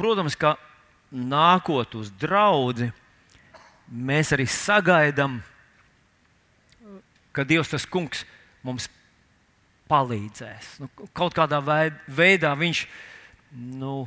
[0.00, 0.56] protams, ka
[1.12, 2.88] nākot uz draugu,
[3.90, 5.40] mēs arī sagaidām,
[7.36, 8.24] ka Dievs tas kungs
[8.66, 8.88] mums
[9.90, 10.78] palīdzēs.
[10.82, 12.84] Nu, kaut kādā veidā viņš
[13.80, 14.06] nu,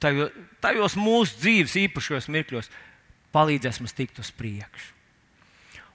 [0.00, 0.32] tajos,
[0.64, 2.70] tajos mūsu dzīves īpašos mirkļos
[3.34, 4.92] palīdzēs mums tikt uz priekšu.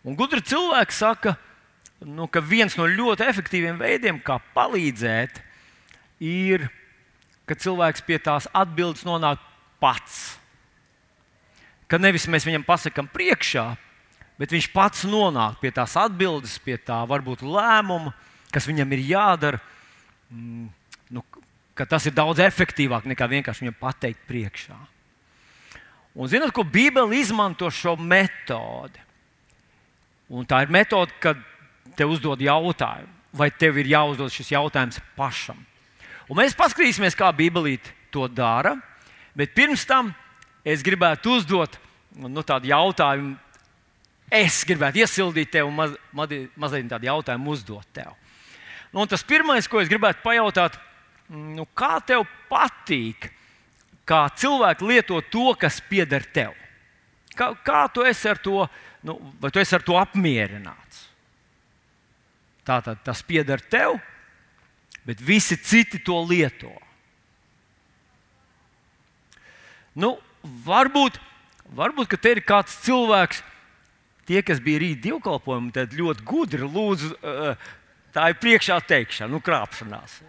[0.07, 1.35] Un gudri cilvēki saka,
[2.05, 5.41] nu, ka viens no ļoti efektīviem veidiem, kā palīdzēt,
[6.23, 6.69] ir,
[7.49, 9.41] ka cilvēks pie tās atbildes nonāk
[9.81, 10.37] pats.
[11.89, 13.65] Ka nevis mēs viņam pasakām priekšā,
[14.37, 18.13] bet viņš pats nonāk pie tās atbildes, pie tā varbūt lēmuma,
[18.53, 19.61] kas viņam ir jādara.
[20.29, 20.69] Mm,
[21.09, 21.25] nu,
[21.73, 24.77] tas ir daudz efektīvāk nekā vienkārši viņam pateikt priekšā.
[26.19, 29.01] Un zinot, ko Bībele izmanto šo metodi.
[30.29, 31.39] Un tā ir metode, kad
[31.97, 35.57] te uzdod jautājumu, vai tev ir jāuzdod šis jautājums pašam.
[36.29, 38.75] Un mēs paskatīsimies, kā Bībelīte to dara.
[39.37, 40.11] Bet pirms tam
[40.67, 41.79] es gribētu uzdot
[42.21, 43.37] nu, tādu jautājumu.
[44.29, 48.13] Es gribētu iesildīt tevi un maz, maz, mazliet tādu jautājumu uzdot tev.
[48.93, 50.77] Nu, tas pirmais, ko es gribētu pajautāt,
[51.29, 53.31] nu, kā tev patīk,
[54.05, 56.53] kā cilvēki lieto to, kas pieder tev?
[57.37, 58.65] Kā, kā tu esi ar to,
[59.05, 61.05] nu, vai tu esi ar to apmierināts?
[62.69, 63.97] Tātad tas pieder tev,
[65.09, 66.69] bet visi citi to lieto.
[69.97, 70.11] Nu,
[70.67, 71.17] varbūt,
[71.73, 73.41] varbūt te ir kāds cilvēks,
[74.29, 77.15] tie, kas bija rīta divkalpojumi, tad ļoti gudri lūdzu,
[78.13, 80.19] tā ir priekšā teikšana, nu, krāpšanās.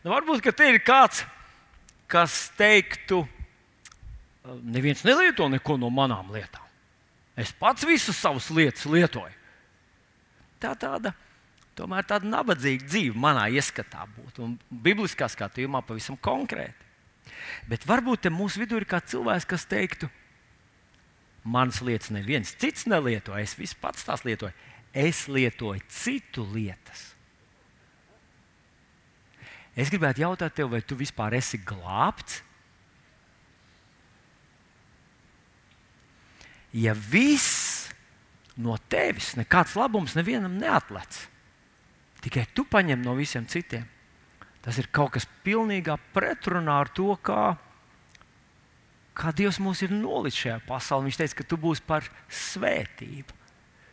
[0.00, 1.20] Nu, varbūt te ir kāds,
[2.08, 3.20] kas teiktu,
[4.64, 6.64] neviens nelieto neko no manām lietām.
[7.36, 9.41] Es pats visas savas lietas lietoju.
[10.62, 11.12] Tā tāda
[11.78, 14.46] tomēr tāda nabadzīga dzīve manā ieskatā būtu.
[14.46, 16.90] Un bibliskā skatījumā pavisam konkrēti.
[17.70, 20.10] Bet varbūt mūsu vidū ir kāds cilvēks, kas teiktu,
[21.42, 24.52] manas lietas neviens cits nelieto, es visu pats tās lietoju.
[24.92, 27.12] Es lietoju citu lietas.
[29.72, 32.42] Es gribētu jautāt tev, vai tu vispār esi glābts?
[36.76, 37.71] Ja viss
[38.60, 41.24] no tevis, nekāds labums nevienam neatlec,
[42.24, 43.86] tikai tu paņem no visiem citiem,
[44.62, 47.54] tas ir kaut kas pilnīgā pretrunā ar to, kā,
[49.18, 51.08] kā Dievs mūs ir nolicis šajā pasaulē.
[51.08, 53.40] Viņš teica, ka tu būsi par svētību.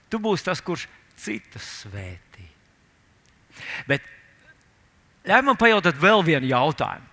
[0.09, 0.86] Tu būsi tas, kurš
[1.19, 2.46] citus svētī.
[3.90, 4.06] Bet
[5.28, 7.08] Ļauj man pajautāt vēl vienu jautājumu.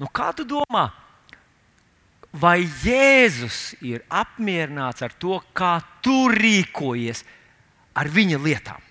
[0.00, 0.86] Nu, kā tu domā,
[2.32, 7.24] vai Jēzus ir apmierināts ar to, kā tu rīkojies
[7.98, 8.86] ar viņa lietām?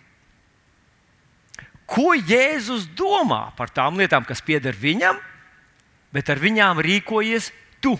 [1.90, 5.18] Ko Jēzus domā par tām lietām, kas pieder viņam,
[6.14, 7.50] bet ar viņām rīkojies
[7.82, 7.96] tu?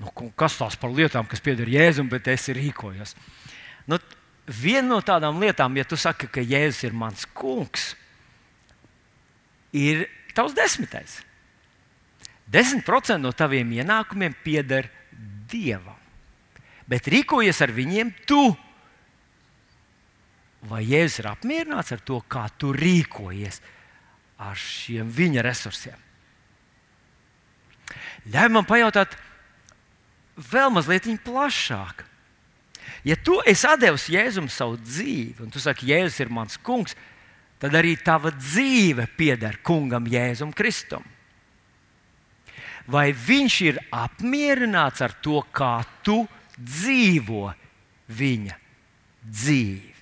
[0.00, 3.12] Nu, kas tās par lietām, kas pieder Jēzum, bet es rīkojos?
[3.90, 3.98] Nu,
[4.48, 7.90] viena no tādām lietām, ja tu saki, ka Jēzus ir mans kungs,
[9.72, 11.20] ir tavs desmitais.
[12.50, 14.90] 10% no taviem ienākumiem pieder
[15.50, 15.98] Dievam.
[16.90, 18.50] Bet rīkojies ar viņiem tu.
[20.66, 23.60] Vai Jēzus ir apmierināts ar to, kā tu rīkojies
[24.42, 25.96] ar šiem viņa resursiem?
[28.30, 29.14] Ļauj man pajautāt
[30.50, 32.04] vēl mazliet plašāk.
[33.04, 37.09] Ja tu esi devis Jēzum savu dzīvi, un tu saki, Jēzus ir mans kungs, tad
[37.68, 41.04] arī tava dzīve pieder kungam Jēzum Kristum.
[42.90, 46.24] Vai viņš ir apmierināts ar to, kā tu
[46.56, 47.52] dzīvo
[48.08, 48.56] viņa
[49.28, 49.94] dzīvi?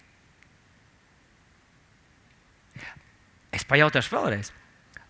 [3.52, 4.52] Es pajautāšu vēlreiz,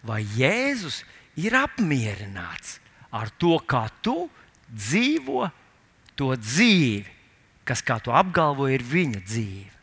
[0.03, 1.03] vai Jēzus
[1.37, 2.79] ir apmierināts
[3.13, 4.31] ar to, kā tu
[4.73, 5.49] dzīvo
[6.19, 7.05] to dzīvi,
[7.69, 9.78] kas, kā tu apgalvo, ir viņa dzīve.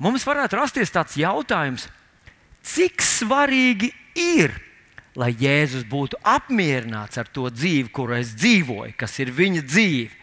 [0.00, 1.84] Mums varētu rasties tāds jautājums,
[2.64, 4.54] cik svarīgi ir,
[5.18, 10.16] lai Jēzus būtu apmierināts ar to dzīvi, kuru es dzīvoju, kas ir viņa dzīve.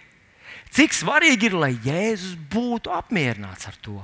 [0.74, 4.02] Cik svarīgi ir, lai Jēzus būtu apmierināts ar to?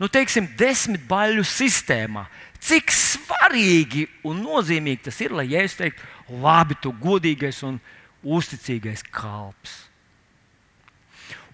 [0.00, 2.24] Nu, teiksim, desmit baļu sistēmā.
[2.60, 6.06] Cik svarīgi un nozīmīgi tas ir, lai Jēzus teiktu,
[6.40, 7.80] labi, tu godīgais un
[8.22, 9.74] uzticīgais kalps.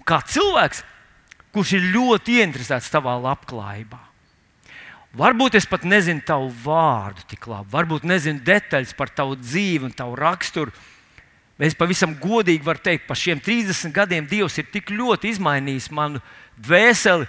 [0.07, 0.85] Kā cilvēks,
[1.57, 4.03] kurš ir ļoti ieinteresēts tavā labklājībā.
[5.17, 9.97] Varbūt es pat nezinu tavu vārdu tik labi, varbūt nezinu detaļas par tavu dzīvi un
[9.97, 10.75] tavu raksturu,
[11.57, 16.21] Es pavisam godīgi varu teikt, pa šiem 30 gadiem Dievs ir tik ļoti izmainījis manu
[16.61, 17.25] dvēseli,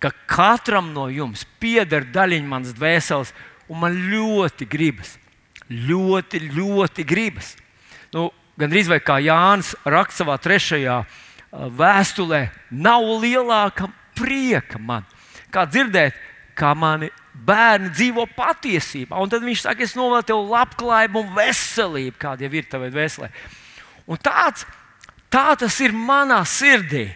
[0.00, 3.34] ka katram no jums pieder daļiņa manas dvēseles,
[3.68, 5.18] un man ļoti gribas,
[5.68, 7.56] ļoti, ļoti gribas.
[8.14, 10.96] Nu, Gan arī kā Jānis raksta savā trešajā
[11.52, 15.06] vēstulē, nav lielāka prieka man,
[15.54, 16.16] kā dzirdēt,
[16.58, 17.10] kā mani
[17.46, 19.18] bērni dzīvo patiesībā.
[19.20, 23.30] Un tad viņš saka, es novēlu tev labklājību un veselību, kāda jau ir tavai dvēselē.
[24.08, 24.66] Un tāds,
[25.32, 27.08] tā tas ir manā sirdī.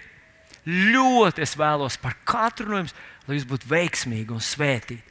[0.63, 2.95] Ļoti es vēlos par katru no jums,
[3.27, 5.03] lai jūs būtu veiksmīgi un svētīti.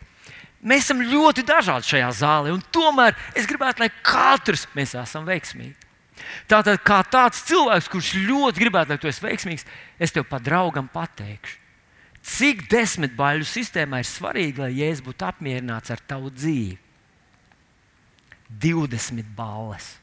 [0.61, 5.80] Mēs esam ļoti dažādi šajā zālē, un tomēr es gribētu, lai katrs mēs esam veiksmīgi.
[6.49, 9.67] Tātad, kā tāds cilvēks, kurš ļoti gribētu, lai tu esi veiksmīgs,
[9.99, 11.61] es tev pa draugam pateikšu,
[12.21, 16.77] Cik desmit baļu sistēmā ir svarīgi, lai Jēzus būtu apmierināts ar tavu dzīvi?
[18.61, 19.95] 20 balles.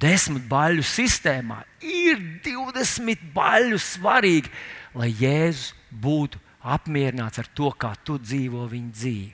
[0.00, 4.52] Desmit baļu sistēmā ir 20 baļu svarīgi,
[4.96, 9.32] lai Jēzus būtu apmierināts ar to, kā tu dzīvo viņa dzīvi.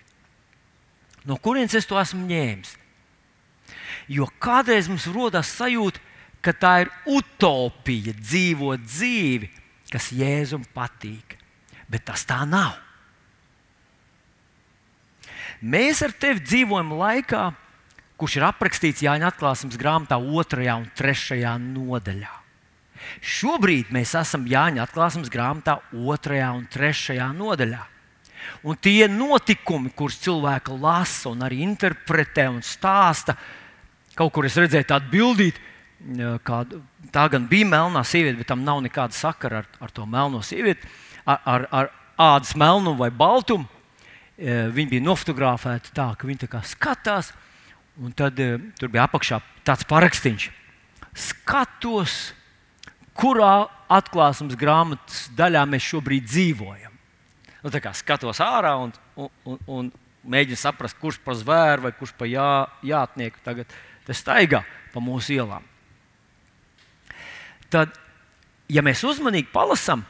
[1.27, 2.75] No kurienes es to esmu ņēmis?
[4.11, 6.01] Jo kādreiz mums rodas sajūta,
[6.43, 9.51] ka tā ir utopija dzīvot dzīvi,
[9.93, 11.37] kas Jēzum patīk.
[11.91, 12.75] Bet tas tā nav.
[15.63, 17.43] Mēs ar tevi dzīvojam laikā,
[18.19, 22.33] kurš ir aprakstīts Jāņa atklāsmes grāmatā, 2 un 3 nodaļā.
[23.23, 27.83] Šobrīd mēs esam Jāņa atklāsmes grāmatā, 2 un 3 nodaļā.
[28.67, 33.37] Un tie notikumi, kurus cilvēki lasa un arī interpretē un stāsta,
[34.19, 35.69] kaut kur es redzēju tādu bildīti,
[36.47, 36.81] kāda,
[37.15, 40.89] tā gan bija melnā sieviete, bet tam nav nekāda sakara ar, ar to melno sievieti,
[41.25, 43.69] ar, ar, ar ādas melnumu vai baltumu.
[44.43, 47.31] Viņa bija nofotografēta tā, ka viņa tā skatās,
[48.01, 48.41] un tad
[48.79, 50.49] tur bija apakšā tāds parakstīns.
[51.13, 52.33] Skatos,
[53.15, 56.93] kurā atklāsmes grāmatas daļā mēs šobrīd dzīvojam.
[57.63, 59.91] Nu, skatos ārā un, un, un, un
[60.25, 62.49] mēģinu saprast, kurš par zvēru vai kurš par jā,
[62.87, 63.71] jātnieku tagad
[64.11, 65.69] staigā pa mūsu ielām
[67.73, 67.95] tad,
[68.73, 70.05] ja mēs uzmanīgi palasām,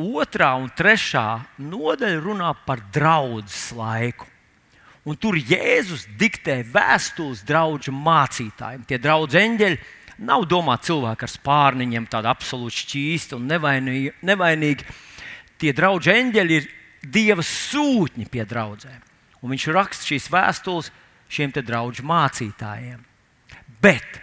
[0.00, 1.26] otrā un trešā
[1.60, 4.28] nodaļa runā par draudzes laiku.
[5.08, 8.84] Un tur Jēzus diktē vēstules draugu mācītājiem.
[8.84, 9.78] Tie draugi eņģeļi
[10.28, 14.12] nav domāti cilvēki ar spārniņiem, tādi absolūti šķīsti un nevainīgi.
[14.28, 14.98] nevainīgi.
[15.60, 16.68] Tie draugi eņģeļi ir
[17.00, 19.00] Dieva sūtņi pie draugiem.
[19.40, 20.90] Un viņš raksta šīs vēstules
[21.30, 23.00] šiem draugu mācītājiem.
[23.80, 24.20] Bet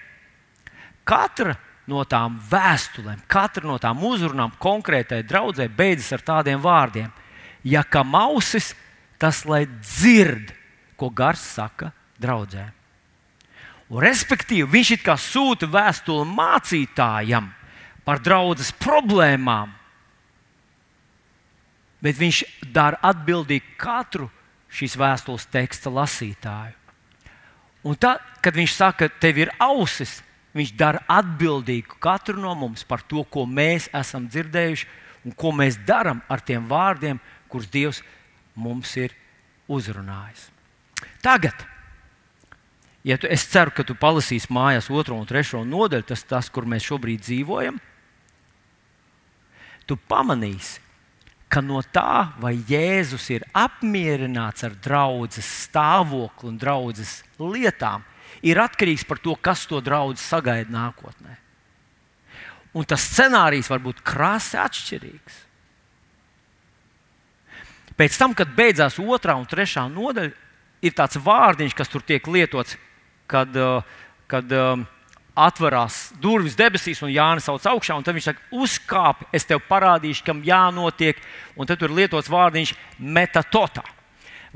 [1.07, 1.55] katra
[1.87, 7.11] no tām vēstulēm, katra no tām uzrunām konkrētai draudzē beidzas ar tādiem vārdiem:
[7.63, 8.73] Ja kam ausis,
[9.17, 10.51] tas lai dzird,
[10.97, 12.67] ko gars saka draudzē.
[13.87, 17.47] Un, respektīvi, viņš it kā sūta vēstuli mācītājam
[18.03, 19.71] par draudzes problēmām,
[22.03, 22.43] bet viņš
[22.75, 24.27] dara atbildīgi katru
[24.67, 26.76] šīs vēstules teksta lasītāju.
[27.87, 30.17] Un tad, kad viņš saka, tev ir ausis,
[30.57, 34.87] Viņš dara atbildīgu katru no mums par to, ko mēs esam dzirdējuši
[35.27, 37.19] un ko mēs darām ar tiem vārdiem,
[37.51, 37.99] kurus Dievs
[38.57, 39.13] mums ir
[39.69, 40.47] uzrunājis.
[41.21, 41.65] Tagad,
[43.05, 46.49] ja tu, es ceru, ka tu palasīsi mājās otro un trešo nodaļu, tas ir tas,
[46.49, 47.77] kur mēs šobrīd dzīvojam,
[49.85, 50.81] tu pamanīsi,
[51.47, 58.03] ka no tā, vai Jēzus ir apmierināts ar draudzes stāvokli un draudzes lietām,
[58.43, 61.37] ir atkarīgs par to, kas to draugu sagaida nākotnē.
[62.77, 65.43] Un tas scenārijs var būt krasi atšķirīgs.
[67.97, 70.35] Pēc tam, kad beidzās otrā un trešā nodaļa,
[70.85, 72.75] ir tāds vārdiņš, kas tur tiek lietots,
[73.25, 73.81] kad, uh,
[74.29, 74.85] kad um,
[75.37, 80.41] atverās durvis debesīs, un Jānis sauc augšā, un viņš saka, uzkāp, es tev parādīšu, kam
[80.45, 81.19] jānotiek.
[81.55, 83.85] Un tad tur ir lietots vārdiņš metatotā.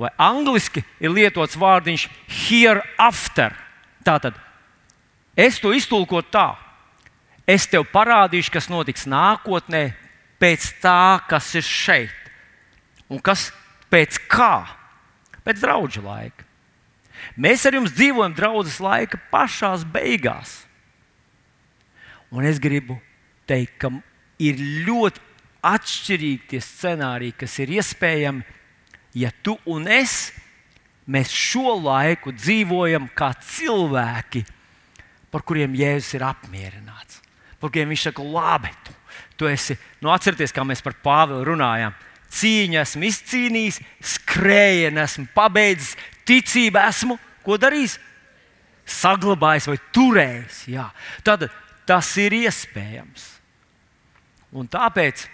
[0.02, 2.08] Vai angliski ir lietots vārdiņš
[2.48, 3.54] hereafter.
[4.06, 4.38] Tātad
[5.38, 6.48] es to iztulkotu tā,
[7.46, 9.92] es tev parādīšu, kas notiks nākotnē,
[10.42, 12.32] pēc tā, kas ir šeit.
[13.12, 13.52] Un kas
[13.92, 14.66] pēc kā?
[15.46, 16.48] Pēc draudzes laika.
[17.38, 20.64] Mēs ar jums dzīvojam draudzes laika pašā beigās.
[22.32, 22.96] Un es gribu
[23.50, 23.92] teikt, ka
[24.42, 25.20] ir ļoti
[25.68, 28.46] atšķirīgi tie scenāriji, kas ir iespējami,
[29.20, 30.32] ja tu un es
[31.12, 34.46] mēs šo laiku dzīvojam kā cilvēki,
[35.32, 37.20] par kuriem Jēzus ir apmierināts.
[37.60, 38.96] Par kuriem viņš saka, labi, tu,
[39.38, 41.94] tu esi, nu atcerieties, kā mēs par Pāvilu runājām.
[42.32, 43.82] Cīņu esmu izcīnījis,
[44.16, 48.00] skrējienu esmu pabeidzis, ticību esmu, ko darījis?
[48.92, 50.62] saglabājis vai turējis.
[50.72, 50.88] Jā.
[51.26, 51.48] Tad
[51.88, 53.28] tas ir iespējams.
[54.52, 55.26] Un tāpēc,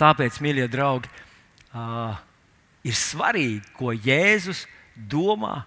[0.00, 1.10] tāpēc mīļie draugi,
[1.72, 2.18] uh,
[2.82, 4.64] ir svarīgi, ko Jēzus
[4.96, 5.62] domā.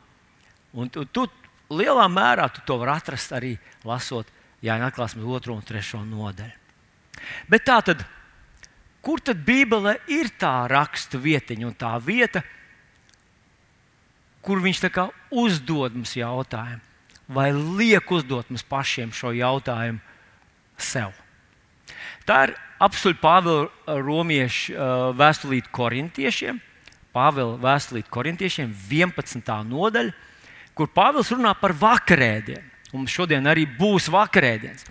[0.75, 1.25] Un tu, tu
[1.71, 3.55] lielā mērā tu to vari atrast arī
[3.87, 4.31] lasot
[4.65, 6.61] Jāņa atklāsmes 2 un 3 nodaļu.
[7.49, 8.01] Bet tā tad,
[9.05, 12.41] kur tad Bībelē ir tā rakstu vietiņa un tā vieta,
[14.45, 14.81] kur viņš
[15.31, 16.81] uzdod mums jautājumu,
[17.27, 20.01] vai liek uzdot mums pašiem šo jautājumu
[20.77, 21.13] sev?
[22.25, 24.75] Tā ir apziņa Pāvila Romiešu
[25.17, 26.61] vēstulīte korintiešiem,
[27.15, 29.51] Pāvila vēstulīte korintiešiem 11.
[29.69, 30.15] nodaļa,
[30.75, 32.73] kur Pāvils runā par vakarēdienu.
[32.95, 34.85] Mums šodien arī būs vakarēdienas.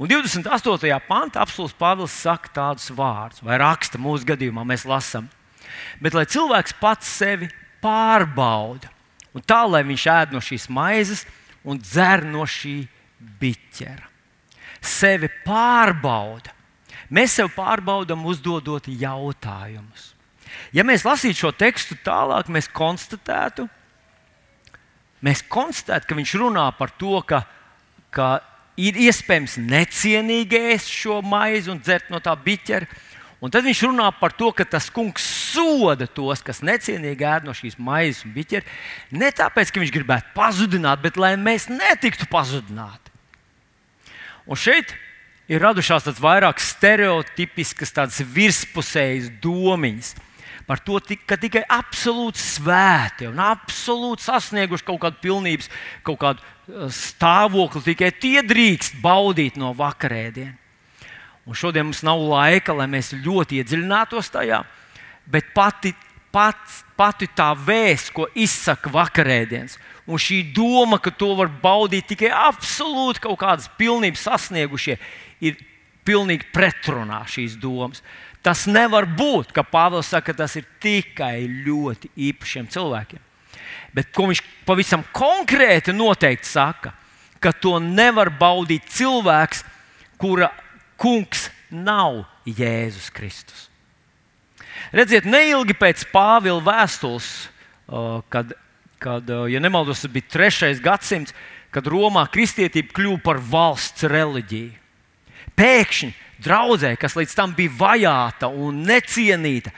[0.00, 1.00] Un 28.
[1.08, 5.26] pantā apelsīns Pāvils saka tādus vārdus, vai raksta mūsu gadījumā, mēs lasām.
[6.00, 7.50] Bet lai cilvēks pats sevi
[7.84, 8.90] pārbauda,
[9.36, 11.26] un tā lai viņš ēd no šīs maizes
[11.64, 12.78] un dzer no šī
[13.40, 14.08] biķera.
[14.80, 16.54] Sevi pārbauda.
[17.10, 20.12] Mēs sev pārbaudām, uzdodot jautājumus.
[20.74, 23.66] Ja mēs lasītu šo tekstu tālāk, mēs konstatētu,
[25.26, 27.42] mēs konstatētu, ka viņš runā par to, ka,
[28.14, 28.30] ka
[28.80, 32.88] ir iespējams necienīgi ēst šo maizi un dzert no tā biķera.
[33.40, 37.54] Un tad viņš runā par to, ka tas kungs soda tos, kas necienīgi ēd no
[37.56, 38.66] šīs maizes un biķera.
[39.16, 43.08] Ne tāpēc, ka viņš gribētu pazudināt, bet lai mēs netiktu pazudināti.
[44.44, 44.92] Un šeit
[45.48, 50.14] ir radušās tādas vairāk stereotipiskas, tādas virspusējas domiņas
[50.68, 55.66] par to, ka tikai absolūti svēti un absolūti sasnieguši kaut kādu pilnības,
[56.06, 60.60] kaut kādu uh, stāvokli, tikai tie drīkst baudīt no vakarēdienas.
[61.50, 64.60] Un šodien mums nav laika, lai mēs ļoti iedziļinātos tajā,
[65.26, 65.90] bet pati,
[66.30, 69.74] pats, pati tā vēsts, ko izsaka vakarēdienas,
[70.06, 74.94] un šī doma, ka to var baudīt tikai absolūti kaut kādas pilnības sasniegušie,
[75.42, 75.58] ir
[76.06, 78.04] pilnīgi pretrunā šīs domas.
[78.46, 83.26] Tas nevar būt, ka Pāvils saka, ka tas ir tikai ļoti īpašiem cilvēkiem.
[83.90, 86.94] Bet ko viņš pavisam konkrēti noteikti saka,
[87.42, 89.66] ka to nevar baudīt cilvēks,
[90.20, 90.52] kura
[91.00, 93.68] kungs nav Jēzus Kristus.
[94.94, 97.28] Redziet, neilgi pēc Pāvila vēstules,
[98.32, 98.52] kad,
[99.02, 101.34] kad ja nemaldos, tas bija trešais gadsimts,
[101.70, 104.74] kad Romā kristietība kļuva par valsts reliģiju.
[105.58, 106.10] Pēkšņi
[106.42, 109.72] draudzē, kas līdz tam bija vajāta un necienīta,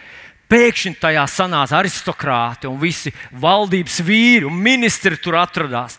[0.52, 5.98] pēkšņi tajā sanāca aristokrāti un visi valdības vīri un ministri tur atradās.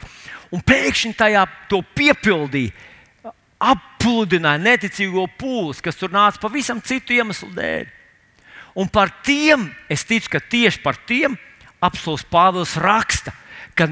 [0.54, 2.74] Un pēkšņi tajā to piepildīja,
[3.72, 7.92] appludināja neticīgo pūles, kas tur nāca pavisam citu iemeslu dēļ.
[8.80, 11.38] Un par tiem, es ticu, ka tieši par tiem
[11.84, 13.36] apelsīns Pāvils raksta,
[13.78, 13.90] ka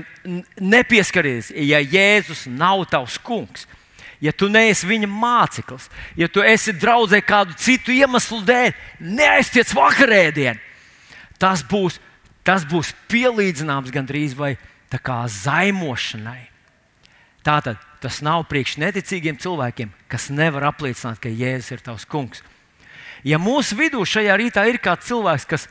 [0.57, 3.67] nepieskaries, ja Jēzus nav tavs kungs
[4.21, 10.61] ja tu neesi viņa māceklis, ja tu esi draudzē kādu citu iemeslu dēļ, neaiztiec vakarēdienu.
[11.41, 11.97] Tas būs,
[12.45, 14.53] tas būs pielīdzināms gandrīz vai
[14.91, 16.43] kā zaimošanai.
[17.41, 22.41] Tātad tas nav priekš neticīgiem cilvēkiem, kas nevar apliecināt, ka Jēzus ir tavs kungs.
[23.27, 25.67] Ja mūsu vidū šajā rītā ir kāds cilvēks, kas,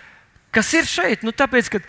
[0.55, 1.83] kas ir šeit, nu tāpēc, ka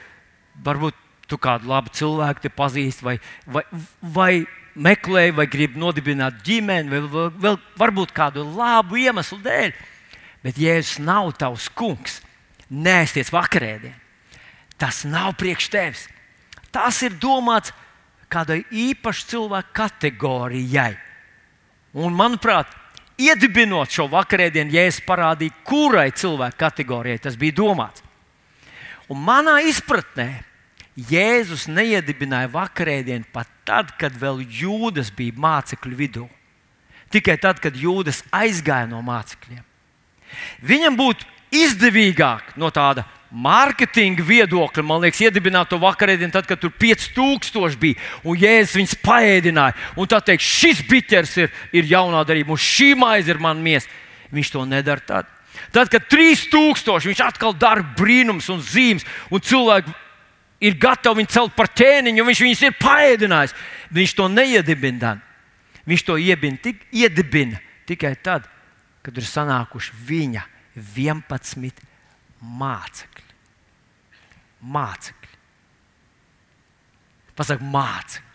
[0.65, 0.97] varbūt
[1.29, 3.63] tu kādu labu cilvēku pazīsti, vai, vai,
[4.01, 4.31] vai
[4.75, 9.75] meklē, vai grib nodibināt ģimeni, vai vēl, varbūt kādu labu iemeslu dēļ.
[10.41, 12.19] Bet Jēzus nav tavs kungs.
[12.71, 13.97] Nēsties vakarēdienā.
[14.79, 16.07] Tas nav priekš tevis.
[16.73, 17.73] Tas ir domāts
[18.31, 20.93] kādai īpašai cilvēku kategorijai.
[21.91, 22.71] Un, manuprāt,
[23.19, 28.03] iedibinot šo vakarēdienu, Jēzus parādīja, kurai cilvēku kategorijai tas bija domāts.
[29.11, 30.29] Un manā izpratnē
[31.11, 36.27] Jēzus neiedibināja vakarēdienu pat tad, kad vēl jūdas bija mācekļu vidū.
[37.11, 39.63] Tikai tad, kad jūdas aizgāja no mācekļiem.
[40.63, 46.73] Viņam būtu izdevīgāk no tāda mārketinga viedokļa, man liekas, iedibināt to vakarēdienu, tad, kad tur
[46.75, 49.77] 5000 bija un Jēzus viņus paēdināja.
[49.95, 53.89] Un tā teikt, šis biķers ir, ir jaunā darība, un šī maize ir mana miesa.
[54.31, 55.31] Viņš to nedara tad.
[55.71, 59.93] Tad, kad 3000 viņš atkal dara brīnums un zīmes, un cilvēki
[60.67, 63.55] ir gatavi viņu celt par ķēniņu, un viņš viņus ir paēdinājis.
[63.91, 65.17] Viņš to neiedibina.
[65.87, 67.59] Viņš to iebina, tik, iedibina
[67.89, 68.45] tikai tad,
[69.01, 70.43] kad ir sanākuši viņa
[70.77, 71.81] 11
[72.41, 73.10] mācekļi.
[74.61, 75.39] Mācekļi.
[77.37, 78.27] Pasaka, mācekļi.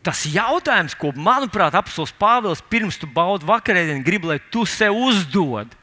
[0.00, 5.74] Tas jautājums, ko, manuprāt, apelsīns Pāvils pirms tu baudi vakarēdienu, grib, lai tu sev uzdod,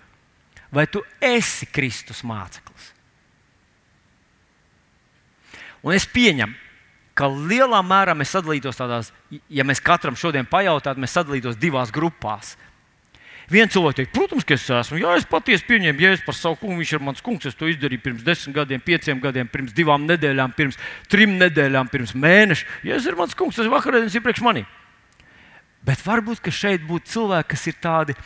[0.74, 2.94] vai tu esi Kristus māceklis?
[5.86, 6.58] Un es pieņemu,
[7.18, 9.12] ka lielā mērā mēs sadalītos tādās,
[9.50, 12.56] ja mēs katram šodien pajautātu, mēs sadalītos divās grupās.
[13.48, 14.98] Viens cilvēks teikt, protams, ka es esmu.
[15.00, 16.82] Jā, es patiesi pieņēmu jēzu par savu kungu.
[16.82, 17.48] Viņš ir mans kungs.
[17.48, 22.12] Es to izdarīju pirms desmit gadiem, pieciem gadiem, pirms divām nedēļām, pirms trim nedēļām, pirms
[22.12, 22.68] mēneša.
[22.90, 24.66] Jēzus ir mans kungs, tas ir vakarēdienas iepriekš manī.
[25.88, 28.18] Bet varbūt šeit būtu cilvēki, kas ir tādi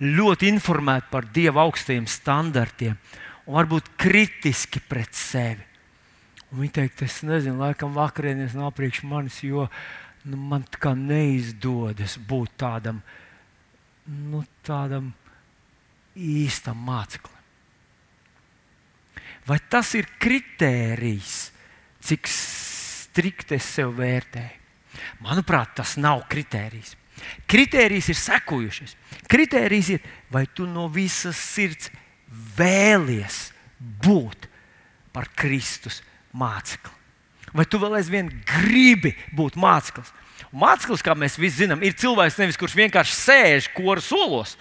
[0.00, 2.96] ļoti informēti par Dieva augstajiem standartiem
[3.44, 5.60] un varbūt kritiski pret sevi.
[6.52, 9.66] Un viņi teikt, es nezinu, laikam vakarēdienas nav priekš manis, jo
[10.24, 13.00] nu, man tā kā neizdodas būt tādam
[14.06, 15.12] nu, tādam
[16.16, 17.38] īstam māceklim.
[19.46, 21.50] Vai tas ir kritērijs,
[22.02, 24.60] cik strikti es sev vērtēju?
[25.24, 26.94] Manuprāt, tas nav kritērijs.
[27.50, 28.94] Kritērijs ir sekojušais.
[29.30, 31.90] Kritērijs ir, vai tu no visas sirds
[32.56, 33.50] vēlies
[34.02, 34.48] būt
[35.12, 36.00] par Kristus
[36.32, 36.94] mācekli.
[37.52, 40.12] Vai tu vēl aizvien gribi būt māceklis?
[40.50, 44.56] Mākslinieks, kā mēs visi zinām, ir cilvēks, nevis, kurš vienkārši sēž koru solos.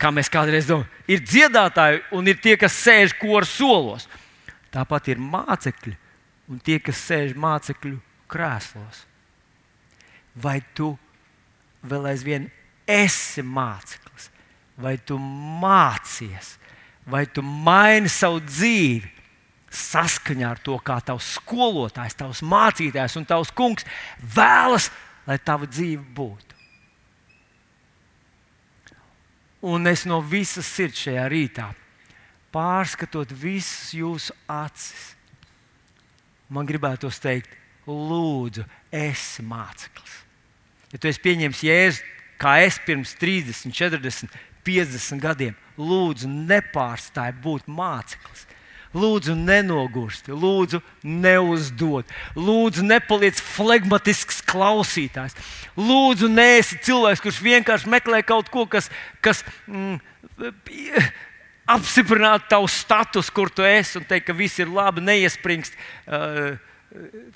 [0.00, 4.06] Kā mēs kādreiz domājam, ir dziedātāji un ir tie, kas sēž koru solos.
[4.72, 5.96] Tāpat ir mācekļi
[6.50, 7.98] un tie, kas sēž mācekļu
[8.30, 9.04] krēslos.
[10.40, 10.94] Vai tu
[11.82, 12.48] vēl aizvien
[12.88, 14.30] esi māceklis,
[14.80, 16.54] vai tu mācies,
[17.06, 19.19] vai tu maini savu dzīvi?
[19.70, 23.86] Saskaņā ar to, kā tavs skolotājs, tavs mācītājs un tavs kungs
[24.34, 24.90] vēlas,
[25.28, 26.58] lai tava dzīve būtu.
[29.70, 31.68] Un es no visas sirds šajā rītā,
[32.50, 35.14] pārskatot visas jūsu acis,
[36.48, 37.52] man gribētos teikt,
[37.86, 40.16] lūdzu, esi māceklis.
[40.90, 42.06] Ja tu esi pieņēmis jēzu,
[42.40, 48.48] kā es pirms 30, 40, 50 gadiem, lūdzu, nepārstāj būt māceklis.
[48.90, 55.36] Lūdzu, nenogursti, lūdzu, neuzdod, lūdzu, nepaliec flegmatisks klausītājs.
[55.78, 58.90] Lūdzu, neesi cilvēks, kurš vienkārši meklē kaut ko, kas,
[59.22, 60.00] kas mm,
[61.70, 65.78] apstiprinātu tavu statusu, kur tu esi, un teikt, ka viss ir labi, neiespringst.
[66.10, 66.58] Uh,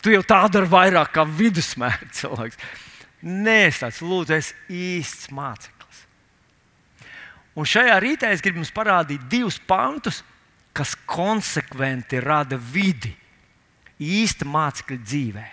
[0.03, 2.59] tu jau tā dari vairāk kā vidusmēra cilvēks.
[3.23, 6.03] Nē, es tāds lūdzu, es īsts māceklis.
[7.55, 10.25] Un šajā rītā es gribu jums parādīt divus pantus
[10.75, 13.15] kas konsekventi rada vidi
[14.03, 15.45] īsta mācekļa dzīvē.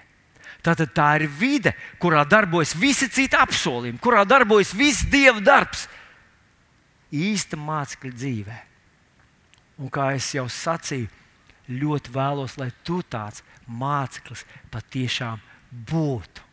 [0.65, 5.87] Tātad tā ir vide, kurā darbojas visi citi apsolījumi, kurā darbojas viss dieva darbs
[7.11, 8.59] īsta mācekļa dzīvē.
[9.81, 11.09] Un kā jau sacīju,
[11.71, 16.49] ļoti vēlos, lai tu tāds māceklis patiešām būtu.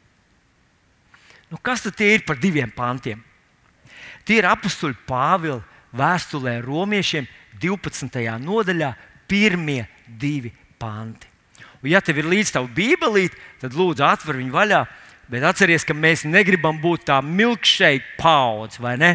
[1.48, 3.20] Nu, kas tad ir par diviem pantiem?
[4.28, 5.62] Tie ir apakstuļi Pāvila
[5.96, 7.28] vēstulē romiešiem
[7.60, 8.20] 12.
[8.42, 8.92] nodaļā,
[9.28, 11.28] pirmie divi panti.
[11.82, 14.84] Un, ja tev ir līdzi tava bībelīte, tad lūdzu atver viņu vaļā.
[15.28, 19.12] Bet atceries, ka mēs negribam būt tā milkšķīga paudze, vai ne?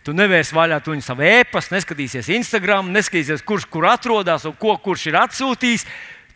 [0.00, 4.78] Tu nevērsi vaļā tu viņu savu e-pastu, neskatīsies Instagram, neskatīsies, kurš kur atrodas un ko
[4.80, 5.84] kurš ir atsūtījis.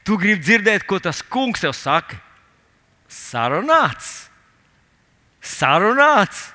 [0.05, 2.19] Tu gribi dzirdēt, ko tas kungs tev saka.
[3.09, 4.29] Sarunāts!
[5.41, 6.51] Sarunāts!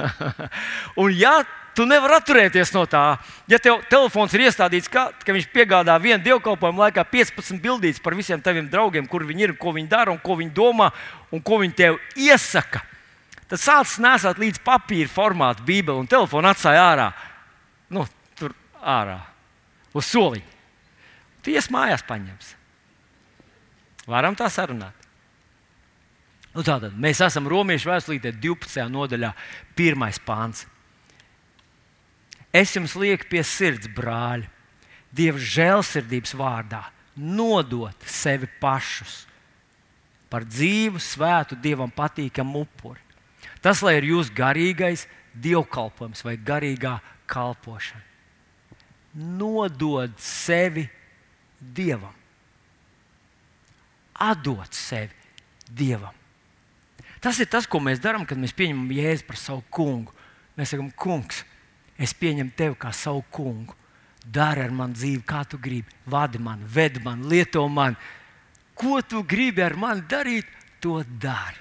[1.00, 1.40] un, ja
[1.74, 3.04] Tu nevari atturēties no tā.
[3.50, 8.16] Ja tev telefons ir iestādīts, ka, ka viņš piegādā vienu dievkalpojumu laikā 15 bildītas par
[8.18, 10.90] visiem taviem draugiem, kur viņi ir, ko viņi dara un ko viņi domā
[11.30, 12.82] un ko viņi tev iesaka,
[13.46, 17.10] tad sāc nesāt līdz papīra formātu Bībeli un telefonu atstāj ārā.
[17.90, 18.02] Nu,
[18.38, 19.20] tur ārā,
[19.94, 20.58] uz soliņa.
[21.46, 22.54] Tiesa mājās paņems.
[24.10, 24.96] Varam tā sarunāt.
[26.50, 28.82] Nu, tātad mēs esam Romas vēstulītē 12.
[28.90, 29.30] nodaļā,
[29.78, 30.22] 1.
[30.26, 30.66] pāns.
[32.52, 34.48] Es jums lieku pie sirds, brāļi,
[35.10, 36.84] Dieva žēlsirdības vārdā,
[37.18, 39.24] nodot sevi pašus
[40.30, 43.02] par dzīvu, svētu, Dievam patīkamu upuri.
[43.60, 48.06] Tas, lai ir jūsu garīgais dievkalpojums vai garīgā kalpošana.
[49.18, 50.86] Nodod sevi
[51.58, 52.14] Dievam,
[54.14, 55.14] atdot sevi
[55.66, 56.14] Dievam.
[57.20, 60.14] Tas ir tas, ko mēs darām, kad mēs pieņemam Jēzu par savu kungu.
[60.56, 61.42] Mēs sakām, kungs,
[62.00, 63.76] Es pieņemu tevi kā savu kungu.
[64.20, 65.92] Dari ar mani dzīvi, kā tu gribi.
[66.08, 67.96] Vadi mani, ved mani, lieto mani.
[68.76, 70.48] Ko tu gribi ar mani darīt,
[70.80, 71.60] to dari.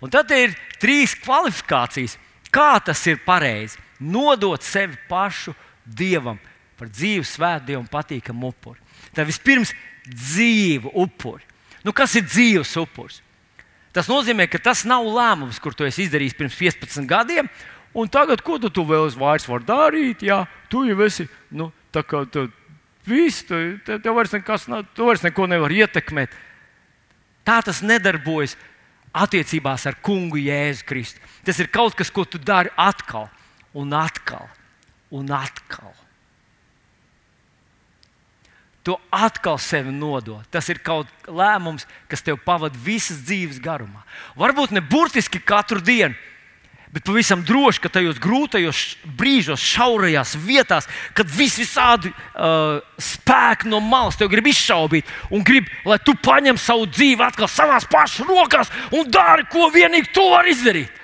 [0.00, 2.18] Un tad ir trīs kvalifikācijas.
[2.52, 3.78] Kā tas ir pareizi?
[4.00, 6.40] Nodot sevi pašu dievam
[6.80, 8.80] par dzīvu, svētu, dievam patīkamu upuri.
[9.14, 9.74] Tā vispirms
[10.08, 11.44] dzīvu upuri.
[11.84, 13.20] Nu, kas ir dzīves upuris?
[13.92, 17.48] Tas nozīmē, ka tas nav lēmums, kur tu esi izdarījis pirms 15 gadiem,
[17.94, 20.22] Un tagad, ko tu, tu vēl vairs vari darīt?
[20.22, 22.46] Jā, tu jau esi nu, tā kā tu
[23.08, 26.34] Viss, tu, tev, vairs nekas nav, tu vairs neko nevar ietekmēt.
[27.48, 28.58] Tā tas nedarbojas
[29.16, 31.22] attiecībās ar kungu Jēzu Kristu.
[31.46, 33.30] Tas ir kaut kas, ko tu dari atkal
[33.74, 34.46] un atkal
[35.10, 35.94] un atkal.
[38.84, 40.44] Tu atkal sevi nodod.
[40.52, 44.04] Tas ir kaut kāds lēmums, kas tev pavada visas dzīves garumā.
[44.38, 46.14] Varbūt ne burtiski katru dienu,
[46.90, 48.80] bet pavisam droši, ka tajos grūtajos
[49.18, 55.68] brīžos, šaurajās vietās, kad viss visādi uh, spēki no malas tev grib izšaubīt un grib,
[55.86, 60.56] lai tu paņem savu dzīvi atkal savās pašās rokās un dari, ko vienīgi tu vari
[60.56, 60.98] izdarīt.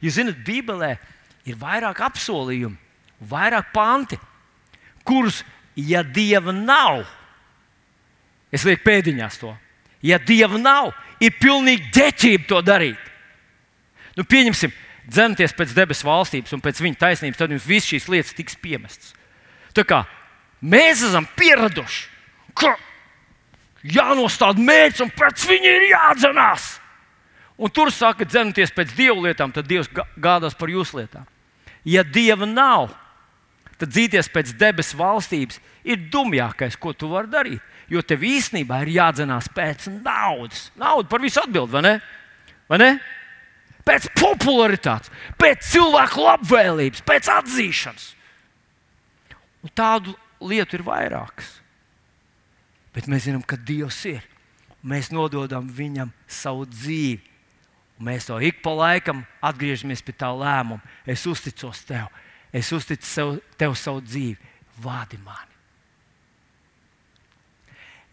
[0.00, 0.94] Jūs zināt, Bībelē
[1.46, 2.76] ir vairāk apsolījumu,
[3.30, 4.16] vairāk panti,
[5.06, 5.44] kurus,
[5.76, 7.04] ja Dieva nav,
[8.50, 9.52] es lieku pēdiņās to,
[10.02, 13.08] ja Dieva nav, ir pilnīgi ģeķība to darīt.
[14.16, 14.72] Nu, pieņemsim,
[15.10, 19.14] dzemties pēc debesu valstības un pēc viņa taisnības, tad jums viss šīs lietas tiks piemestas.
[19.76, 20.04] Tā kā
[20.60, 22.06] mēs esam pieraduši,
[22.58, 22.74] ka
[23.86, 26.70] jānostāda mērķis un pēc viņa ir jādzenās.
[27.60, 31.26] Un tur saka, dzemties pēc dievu lietām, tad Dievs gādās par jūsu lietām.
[31.84, 32.90] Ja dieva nav,
[33.80, 37.60] tad dzīties pēc debesu valstības ir dumjākais, ko tu vari darīt.
[37.90, 40.68] Jo tev īstenībā ir jādzenās pēc naudas.
[40.78, 41.94] Nauda par visu atbild, vai ne?
[42.70, 42.90] Vai ne?
[43.86, 48.10] Pēc popularitātes, pēc cilvēku labvēlības, pēc atzīšanas.
[49.64, 50.14] Un tādu
[50.46, 51.56] lietu ir vairākas.
[52.94, 54.22] Bet mēs zinām, ka Dievs ir.
[54.86, 57.20] Mēs nododam viņam savu dzīvi.
[58.00, 60.80] Mēs to ik pa laikam atgriežamies pie tā lēmuma.
[61.04, 62.08] Es uzticos tev,
[62.52, 64.38] es uzticu sev, tev savu dzīvi,
[64.80, 65.49] vādi mani.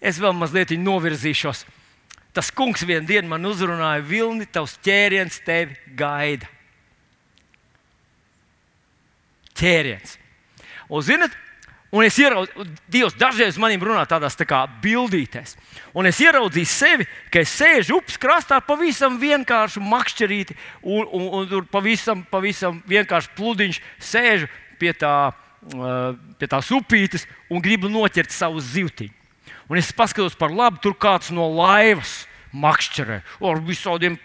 [0.02, 1.66] Es vēl mazliet novirzīšos.
[2.38, 6.46] Tas kungs vienā dienā man uzrunāja, Vilni, tavs ķēriens tevi gaida.
[9.58, 10.20] Ķēriens.
[10.94, 11.34] Un, zinat,
[11.90, 15.56] un es ieraudzīju, Dievs dažreiz manim runā tādās tā kā bildītēs.
[15.98, 21.50] Un es ieraudzīju sevi, ka es sēžu upes krastā pavisam vienkārši makšķerīti, un, un, un
[21.50, 25.16] tur pavisam, pavisam vienkārši pludiņš sēžu pie tā,
[26.38, 29.17] pie tās upītes un gribu noķert savu zivtiņu.
[29.68, 32.26] Un es paskatos par labu, tur kāds no laivas
[32.56, 34.16] makšķerē ar visādiem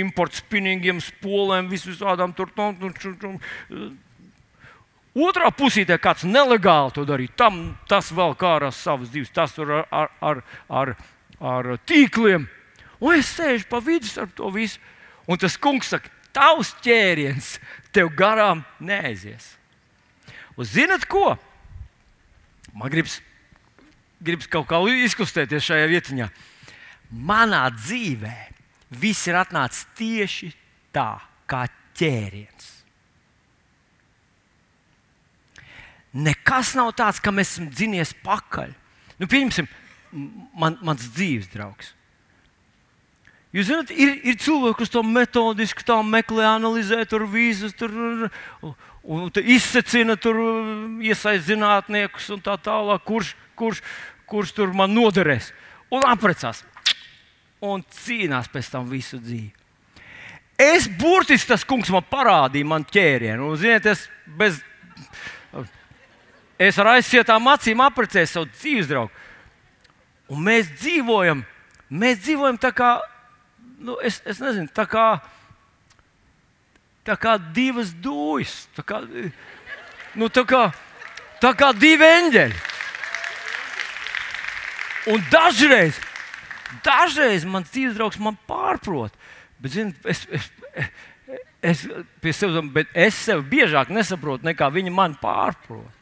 [0.00, 2.50] importu spinningiem, spolēm, visādām tur.
[2.54, 3.36] tur.
[5.14, 7.36] Otrā pusītē kāds nelegāli to darīja.
[7.44, 10.94] Tam tas vēl kā ar savas dzīves, tas tur ar, ar, ar,
[11.38, 12.48] ar tīkliem.
[13.04, 14.80] Un es sēžu pa vidu starp to visu.
[15.30, 17.58] Un tas kungs saka, tavs ķēriens
[17.94, 19.54] tev garām neaizies.
[20.58, 21.36] Un zinat ko?
[22.74, 23.20] Man gribas
[24.24, 26.28] gribas kaut kā izkustēties šajā vietiņā.
[27.14, 28.34] Manā dzīvē
[29.00, 30.52] viss ir atnācis tieši
[30.94, 31.18] tā,
[31.50, 31.66] kā
[31.98, 32.70] ķēriens.
[36.14, 38.70] Nekas nav tāds, ka mēs esam dzinies pakaļ.
[39.18, 39.66] Nu, pieņemsim,
[40.54, 41.90] man, mans dzīves draugs.
[43.54, 48.74] Jūs zināt, ir, ir cilvēki, kas to metodiski meklē, analizē, tur vīzas, tur un,
[49.06, 50.40] un izsecina, tur
[51.02, 53.82] iesaistīt zinātniekus un tā tālāk, kurš, kurš,
[54.30, 55.50] kurš tur man noderēs.
[55.94, 56.62] Un apprecās.
[57.64, 59.52] Un cīnās pēc tam visu dzīvi.
[60.60, 63.48] Es burtiski tas kungs man parādīja, man ķērienu.
[63.50, 64.04] Un, ziniet, es,
[64.38, 64.60] bez,
[66.58, 69.24] es ar aizsietām acīm apprecēju savu dzīves draugu.
[70.30, 71.42] Un mēs dzīvojam,
[71.90, 72.92] mēs dzīvojam tā kā,
[73.82, 75.08] nu, es, es nezinu, tā kā,
[77.04, 78.54] tā kā divas dūjas.
[78.78, 79.02] Tā kā,
[80.14, 80.68] nu, tā kā,
[81.42, 82.73] tā kā divi eņģeļi.
[85.10, 85.98] Un dažreiz,
[86.84, 89.12] dažreiz mans dzīves draugs man pārprot.
[89.60, 90.48] Bet, zin, es, es,
[91.60, 91.82] es,
[92.22, 92.56] es, sev,
[92.92, 96.00] es sev biežāk nesaprotu, nekā viņi man pārprot.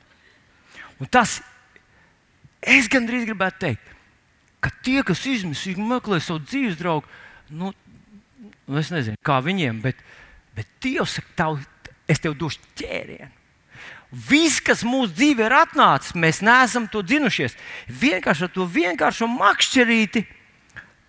[1.03, 1.41] Un tas,
[2.62, 3.93] es gandrīz gribētu teikt,
[4.62, 7.11] ka tie, kas izmisīgi meklē savu dzīves draugu,
[7.51, 7.73] nu,
[8.71, 9.99] nu es nezinu, kā viņiem, bet,
[10.55, 11.62] bet Dievs saka, tev,
[12.07, 13.41] es tev došu ķērienu.
[14.12, 17.57] Viss, kas mūsu dzīvē ir atnācis, mēs neesam to dzinušies.
[17.88, 20.27] Vienkārši ar to vienkāršu makšķerīti,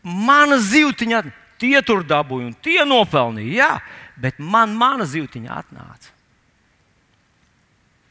[0.07, 1.19] mana zīltiņa,
[1.59, 3.51] tie tur dabūja un tie nopelnīja.
[3.57, 3.71] Jā,
[4.15, 6.13] bet man mana zīltiņa atnāca.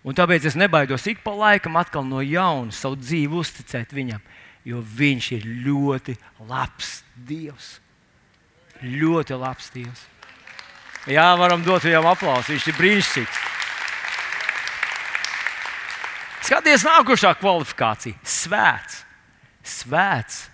[0.02, 4.20] Un tāpēc es nebaidos ik pa laikam atkal no jauna savu dzīvi uzticēt viņam,
[4.66, 6.18] jo viņš ir ļoti
[6.50, 7.76] labs Dievs.
[8.82, 10.04] Ļoti labs Dievs.
[11.08, 12.52] Jā, varam dot viņam aplausu.
[12.52, 13.51] Viņš ir brīnišķīgs.
[16.42, 19.04] Skaties, nākošā kvalifikācija- svēts.
[19.62, 20.48] Svēts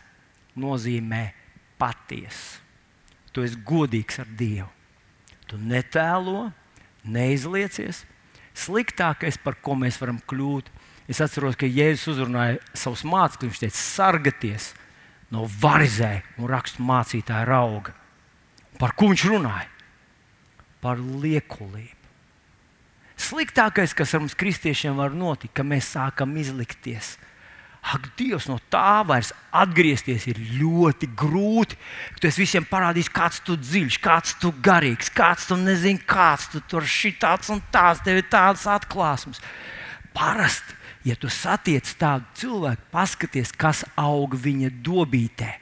[0.57, 1.33] nozīmē
[1.81, 2.61] patiesa.
[3.33, 4.69] Tu esi godīgs ar Dievu.
[5.47, 6.53] Tu netēlo,
[7.07, 8.05] neizliecies.
[8.59, 10.65] sliktākais, par ko mēs varam kļūt.
[11.09, 13.39] Es atceros, ka Jēzus uzrunāja savus mācekļus.
[13.39, 14.75] Viņš teica, sargieties
[15.31, 17.95] no varizē un rakstu mācītāja rauga.
[18.79, 19.69] Par ko viņš runāja?
[20.83, 21.98] Par liekulību.
[23.19, 27.17] Sliktākais, kas ar mums kristiešiem var notikt, ka mēs sākam izlikties.
[27.89, 31.79] Ak, Dievs, no tā vairs atgriezties ir ļoti grūti.
[32.21, 36.87] Tu visiem parādīsi, kāds tu dziļš, kāds tu garīgs, kāds tu nezini, kāds tu tur
[36.87, 39.41] šitāds un tāds, tev ir tādas atklāsmes.
[40.15, 40.77] Parasti,
[41.07, 45.55] ja tu satiec tādu cilvēku, paskaties, kas aug viņa dobītē.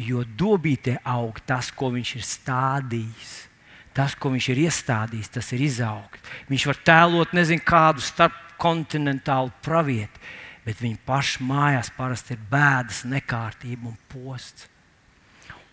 [0.00, 3.49] Jo dobītē aug tas, ko viņš ir stādījis.
[3.96, 6.30] Tas, ko viņš ir iestādījis, tas ir izaugt.
[6.50, 10.22] Viņš var tēlot nezinu kādu starpkontinentālu pravieti,
[10.66, 14.68] bet viņa paša mājās parasti ir bēdas, nekārtība un posts.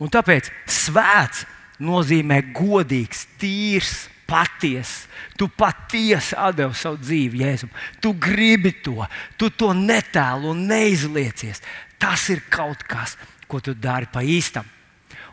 [0.02, 1.46] Un tāpēc svēts
[1.82, 5.08] nozīmē godīgs, tīrs, patiesa.
[5.38, 7.70] Tu patiesi devi savu dzīvi Jēzum.
[8.02, 9.06] Tu gribi to,
[9.38, 11.62] tu to netēlu un neizliecies.
[11.98, 13.16] Tas ir kaut kas,
[13.48, 14.66] ko tu dari pa īstam.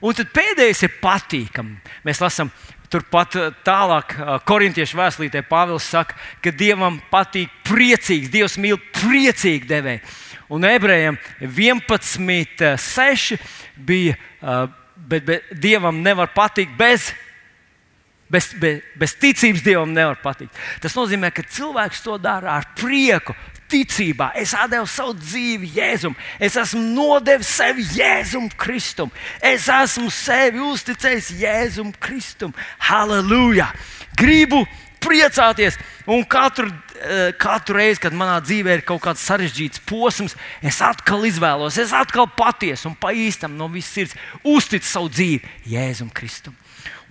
[0.05, 1.79] Un tad pēdējais ir patīkami.
[2.05, 2.51] Mēs lasām
[2.95, 6.15] Turpat eh, tālāk, eh, korintiešu vēstulītē Pāvils saka,
[6.45, 10.15] ka Dievam patīk priecīgs, Dievs mīl priecīgi devēju.
[10.55, 13.39] Un ebrejiem 11,6
[13.75, 17.13] bija, eh, bet, bet Dievam nevar patikt bez.
[18.31, 20.57] Bez, bez, bez ticības dievam nevar patikt.
[20.83, 23.35] Tas nozīmē, ka cilvēks to dara ar prieku,
[23.75, 24.31] ticībā.
[24.39, 26.15] Es devu savu dzīvi Jēzum.
[26.39, 29.13] Es esmu nodevis sevi Jēzum Kristum.
[29.43, 32.55] Es esmu sevi uzticējis Jēzum Kristum.
[32.89, 33.73] Halleluja!
[34.15, 34.63] Gribu
[35.05, 35.77] priecāties.
[36.07, 36.69] Un katru,
[37.01, 41.93] eh, katru reizi, kad manā dzīvē ir kaut kāds sarežģīts posms, es atkal izvēlos, es
[41.93, 46.55] atkal patiesu un pa īstam no visas sirds uzticu savu dzīvi Jēzum Kristum.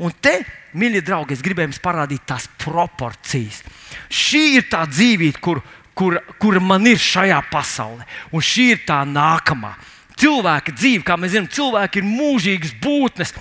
[0.02, 3.62] Un te, mīļie draugi, es gribēju jums parādīt tās proporcijas.
[4.10, 5.62] Šī ir tā dzīvība, kur,
[5.98, 8.06] kur, kur man ir šajā pasaulē.
[8.34, 9.76] Un šī ir tā nākamā.
[10.14, 13.32] Cilvēka dzīve, kā mēs zinām, cilvēki ir mūžīgas būtnes,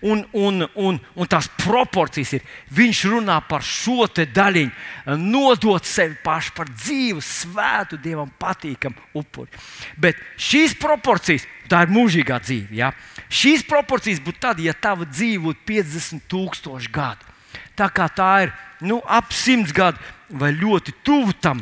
[0.00, 2.46] un, un, un, un tās proporcijas ir.
[2.72, 4.72] Viņš runā par šo daļiņu,
[5.20, 9.52] nodot sevi pašu par dzīvu, svētu, dievam patīkamu upuri.
[10.00, 12.80] Bet šīs proporcijas, tā ir mūžīgā dzīve.
[12.80, 12.94] Ja?
[13.28, 17.28] Šīs proporcijas būtu tad, ja tava dzīve būtu 50,000 gadu.
[17.76, 20.00] Tā kā tā ir nu, ap 100 gadu
[20.40, 21.60] vai ļoti tuvu tam,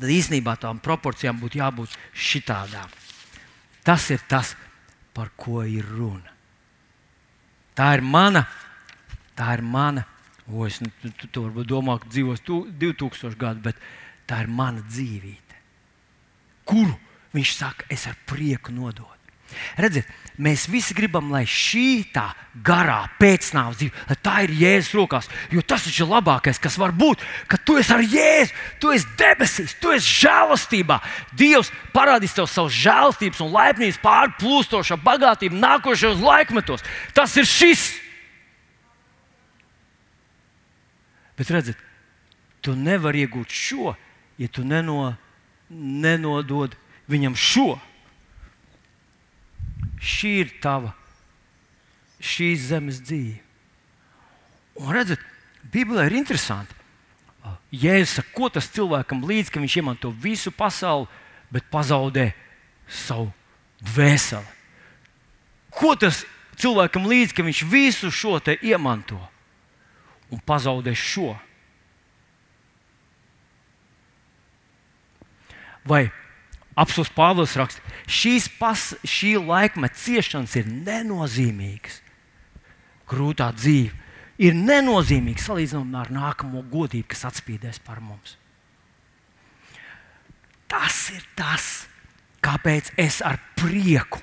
[0.00, 2.88] tad īsnībā tām proporcijām būtu jābūt šitādām.
[3.84, 4.54] Tas ir tas,
[5.14, 6.32] par ko ir runa.
[7.76, 8.44] Tā ir mana,
[9.36, 10.06] tā ir mana.
[10.50, 13.78] O, es, nu, tu, tu, tu varbūt domā, ka dzīvos tu, 2000 gadu, bet
[14.28, 15.60] tā ir mana dzīvība.
[16.66, 16.96] Kuru
[17.34, 19.19] viņš saka, es ar prieku nododu.
[19.80, 20.08] Redziet,
[20.40, 22.30] mēs visi gribam, lai šī tā
[22.64, 25.28] garā pēcnāvus dzīve, tā ir Jēzus rokās.
[25.52, 27.22] Jo tas ir labākais, kas var būt.
[27.50, 31.00] Ka tu esi ar Jēzu, tu esi debesīs, tu esi žēlastībā.
[31.36, 36.86] Dievs parādīs tev savu žēlastības un laipnības pārplūstošo bagātību nākošajos laikmetos.
[37.16, 37.90] Tas ir šis.
[41.40, 41.78] Bet redziet,
[42.60, 43.94] tu nevari iegūt šo,
[44.40, 45.14] ja tu neno,
[45.70, 46.74] nenodod
[47.10, 47.78] viņam šo
[50.00, 50.94] šī ir tava,
[52.20, 53.40] šīs zemes dzīve.
[54.80, 55.20] Un redziet,
[55.72, 56.76] Bībelē ir interesanti.
[57.72, 61.08] Jēzus saka, ko tas cilvēkam līdz, ka viņš iemanto visu pasauli,
[61.52, 62.30] bet pazaudē
[62.88, 63.30] savu
[63.84, 64.56] dvēseli.
[65.70, 66.24] Ko tas
[66.60, 69.18] cilvēkam līdz, ka viņš visu šo te iemanto
[70.30, 71.32] un pazaudē šo?
[75.86, 76.10] Vai
[76.80, 82.00] Apsolus Pāvils raksta, šīs pas, šī laikmeta ciešanas ir nenozīmīgas.
[83.10, 83.92] Grūtā dzīve
[84.40, 88.38] ir nenozīmīga salīdzinājumā ar nākamo godību, kas atspīdēs par mums.
[90.70, 91.66] Tas ir tas,
[92.44, 94.22] kāpēc es ar prieku,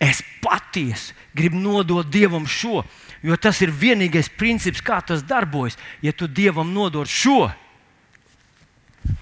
[0.00, 2.84] es patiesi gribu nodot Dievam šo,
[3.24, 5.78] jo tas ir vienīgais princips, kā tas darbojas.
[6.04, 7.48] Ja tu Dievam nodod šo,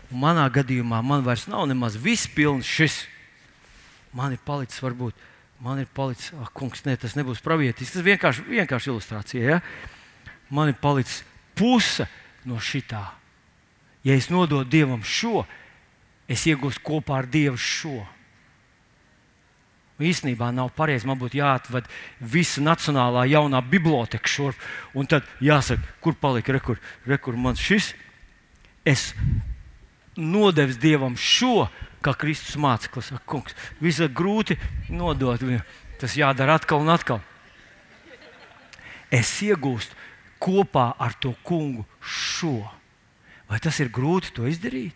[0.08, 3.02] Un manā gadījumā man vairs nav nemaz viss pilns šis.
[4.16, 5.16] Man ir palicis, varbūt,
[5.64, 7.92] man ir palicis, ah, kungs, ne, tas nebūs pravietis.
[7.92, 9.56] Tas vienkārši, vienkārši ilustrācija.
[9.56, 10.36] Ja?
[10.50, 11.22] Man ir palicis
[11.58, 12.08] puse
[12.48, 13.04] no šitā.
[14.06, 15.42] Ja es nododu Dievam šo,
[16.30, 17.98] es iegūstu kopā ar Dievu šo.
[19.98, 21.08] Īsnībā nav pareizi.
[21.10, 21.88] Man būtu jāatved
[22.22, 24.60] visa nacionālā jaunā biblioteka šurp.
[24.94, 27.90] Un tad jāsaka, kur palika rekur, rekur man šis.
[28.86, 29.10] Es
[30.18, 31.68] nodevis Dievam šo,
[32.02, 33.12] kā Kristus māceklis.
[33.28, 34.58] Kungs, visai grūti
[34.90, 35.62] nodot viņu.
[35.98, 37.22] Tas jādara atkal un atkal.
[39.10, 39.96] Es iegūstu
[40.42, 42.60] kopā ar to kungu šo.
[43.48, 44.94] Vai tas ir grūti to izdarīt?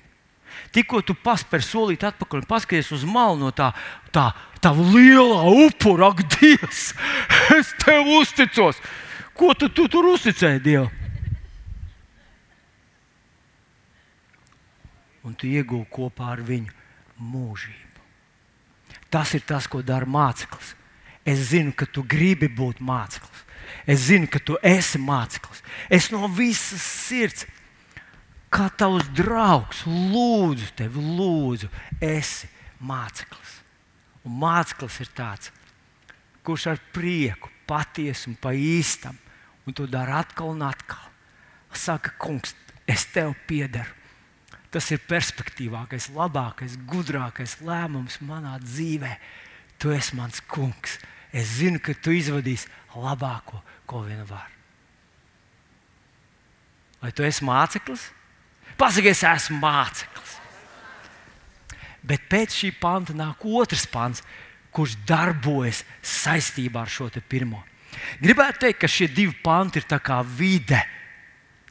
[0.72, 3.70] Tikko tu paspēri solīt atpakaļ un paskaties uz malu no tā,
[4.12, 4.28] tā,
[4.60, 6.90] tā lielā upura, ak, Dievs,
[7.56, 8.80] es tev uzticos.
[9.32, 11.01] Ko tu, tu tur uzticēji Dievam?
[15.22, 16.72] Un tu iegūsi kopā ar viņu
[17.22, 18.06] mūžību.
[19.12, 20.74] Tas ir tas, ko dara māceklis.
[21.24, 23.44] Es zinu, ka tu gribi būt māceklis.
[23.86, 25.62] Es zinu, ka tu esi māceklis.
[25.90, 27.46] Es no visas sirds,
[28.52, 31.70] kā tavs draugs, lūdzu tevi, lūdzu,
[32.02, 32.50] esi
[32.82, 33.60] māceklis.
[34.26, 35.52] Un māceklis ir tāds,
[36.46, 39.16] kurš ar prieku, patiesu un pa īstam,
[39.66, 41.10] un to dara atkal un atkal.
[41.72, 42.52] Saka, kungs,
[42.84, 44.01] es tev piederu.
[44.72, 49.12] Tas ir perspektīvākais, labākais, gudrākais lēmums manā dzīvē.
[49.76, 50.96] Tu esi mans kungs.
[51.32, 54.48] Es zinu, ka tu izvadīsi labāko, ko vien var.
[57.02, 58.08] Vai tu esi māceklis?
[58.78, 60.38] Pasaki, es esmu māceklis.
[62.02, 64.22] Bet pēc šī panta nāk otrs pants,
[64.72, 67.60] kurš darbojas saistībā ar šo pirmo.
[68.22, 70.80] Gribētu teikt, ka šie divi panti ir kā vide,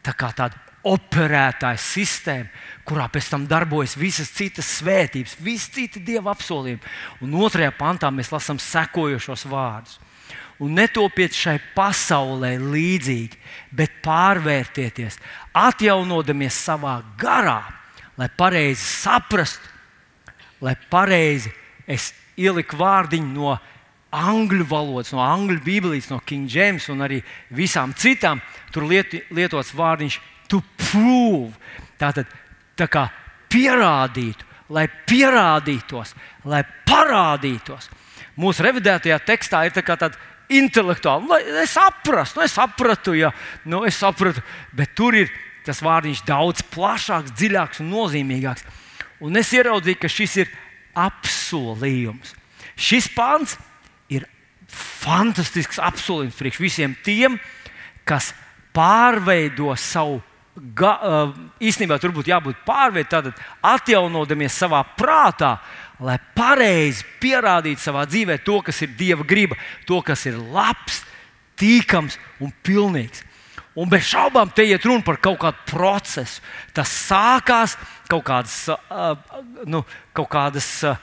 [0.05, 2.49] tā kā tāda operētāja sistēma,
[2.87, 6.81] kurā pēc tam darbojas visas citas svētības, visi citi dieva apsolījumi.
[7.21, 9.99] Un otrajā pantā mēs lasām sekojošos vārdus.
[10.61, 13.37] Un netopiet šai pasaulē līdzīgi,
[13.73, 15.17] bet pārvērtieties,
[15.57, 17.63] atjaunodamies savā garā,
[18.17, 19.65] lai pareizi saprastu,
[20.61, 21.49] lai pareizi
[21.89, 23.55] es ieliku vārdiņu no
[24.11, 28.41] angļu valodas, no angļu bībeles, no King James un arī visām citām.
[28.75, 30.19] Tur liet, lietots vārdiņš
[30.51, 31.55] to prove.
[32.01, 32.29] Tātad
[32.79, 33.07] tā kā
[33.51, 36.15] pierādītu, lai pierādītos,
[36.47, 37.89] lai parādītos.
[38.39, 40.17] Mūsu revidētajā tekstā ir tā tāda
[40.51, 43.31] intelektuāla, lai es saprastu, nu, es sapratu, ja,
[43.69, 44.43] nu, es sapratu,
[44.75, 45.31] bet tur ir
[45.65, 48.65] tas vārdiņš daudz plašāks, dziļāks un nozīmīgāks.
[49.21, 50.53] Un es ieraudzīju, ka šis ir
[50.97, 52.33] apsolījums.
[52.79, 53.55] Šis pāns
[54.11, 54.25] ir
[54.71, 57.37] fantastisks apsolījums priekš visiem tiem,
[58.07, 58.31] kas
[58.73, 60.19] pārveido savu
[60.55, 61.31] ga, uh,
[61.63, 63.35] īstenībā tur būtu jābūt pārvērtētam,
[63.71, 65.55] atjaunodamies savā prātā,
[66.01, 71.03] lai pareizi pierādītu savā dzīvē to, kas ir Dieva griba, to, kas ir labs,
[71.61, 73.27] tīkams un pilnīgs.
[73.79, 76.41] Un bez šaubām te iet runa par kaut kādu procesu.
[76.75, 77.77] Tas sākās
[78.11, 79.13] kaut kādas, uh,
[79.69, 79.85] nu,
[80.17, 80.97] kaut kādas uh,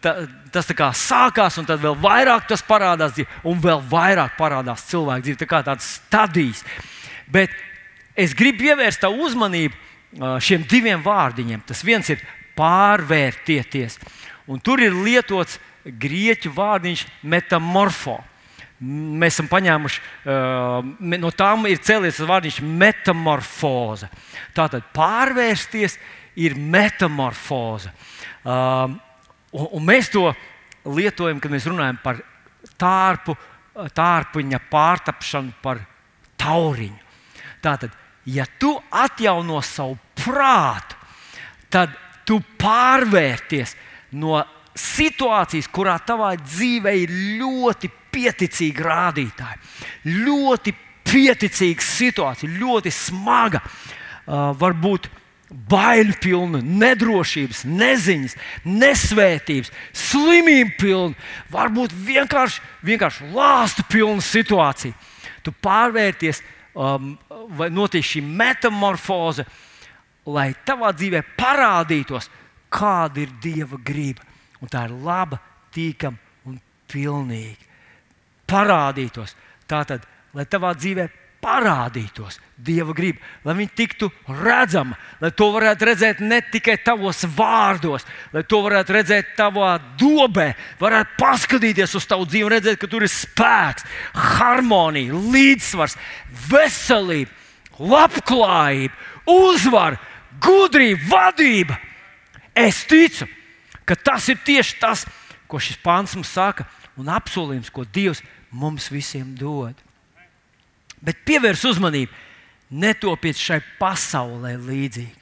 [0.00, 0.14] ta,
[0.54, 5.26] tas tā kā sākās, un tad vēl vairāk tas parādās, un vēl vairāk parādās cilvēku
[5.26, 6.64] dzīvē, tā kā tādas stadijas.
[7.30, 7.52] Bet
[8.20, 9.74] es gribu pievērst tavu uzmanību
[10.42, 11.64] šiem diviem vārdiņiem.
[11.68, 12.22] Tas viens ir
[12.58, 13.98] pārvērtieties,
[14.50, 18.18] un tur ir lietots grieķu vārdiņš metamorfo.
[18.80, 20.00] Mēs esam paņēmuši,
[21.20, 24.08] no tām ir cēlies tas vārdiņš metamorfoze.
[24.56, 25.98] Tātad pārvērsties
[26.40, 27.92] ir metamorfoze.
[29.52, 30.30] Un mēs to
[30.88, 32.22] lietojam, kad mēs runājam par
[32.80, 33.36] tārpu,
[33.96, 35.84] tārpuņa pārtapšanu par
[36.40, 37.00] tauriņu.
[37.60, 37.92] Tātad
[38.26, 40.96] ja tu atjauno savu prātu,
[41.70, 41.94] tad
[42.28, 43.74] tu pārvērties
[44.20, 44.40] no
[44.76, 49.58] situācijas, kurā tavā dzīvē ir ļoti pieticīgi rādītāji,
[50.26, 50.74] ļoti
[51.10, 53.62] pieticīga situācija, ļoti smaga,
[54.60, 55.08] varbūt
[55.50, 58.36] baiļu pilna, nedrošības, neziņas,
[58.70, 64.94] nesvētības, slimību pilna, varbūt vienkārši, vienkārši lāstu pilna situācija.
[65.42, 66.42] Tu pārvērties
[66.74, 67.14] um,
[67.56, 69.46] vai notiek šī metamorfoze,
[70.30, 72.30] lai tavā dzīvē parādītos,
[72.70, 74.26] kāda ir Dieva griba.
[74.60, 75.38] Un tā ir laba,
[75.72, 76.58] tīkama un
[76.90, 77.68] pilnīga.
[78.50, 79.34] Parādītos.
[79.70, 80.04] Tātad,
[80.34, 81.06] lai tavā dzīvē
[81.40, 84.10] parādītos Dieva griba, lai viņi tiktu
[84.42, 90.50] redzama, lai to varētu redzēt ne tikai tavos vārdos, lai to varētu redzēt tavā dobē,
[90.80, 95.96] varētu paskatīties uz tavu dzīvi un redzēt, ka tur ir spēks, harmonija, līdzsvars,
[96.50, 97.32] veselība,
[97.80, 98.92] labklājība,
[99.32, 100.00] uzvara,
[100.44, 101.80] gudrība, vadība.
[102.52, 103.24] Es ticu,
[103.88, 105.08] ka tas ir tieši tas,
[105.48, 106.68] ko šis pāns mums saka,
[107.00, 108.20] un apsolījums, ko Dievs
[108.52, 109.78] mums visiem dod.
[111.04, 112.12] Bet pievērs uzmanību,
[112.70, 115.16] netopiet šai pasaulē līdzīgi.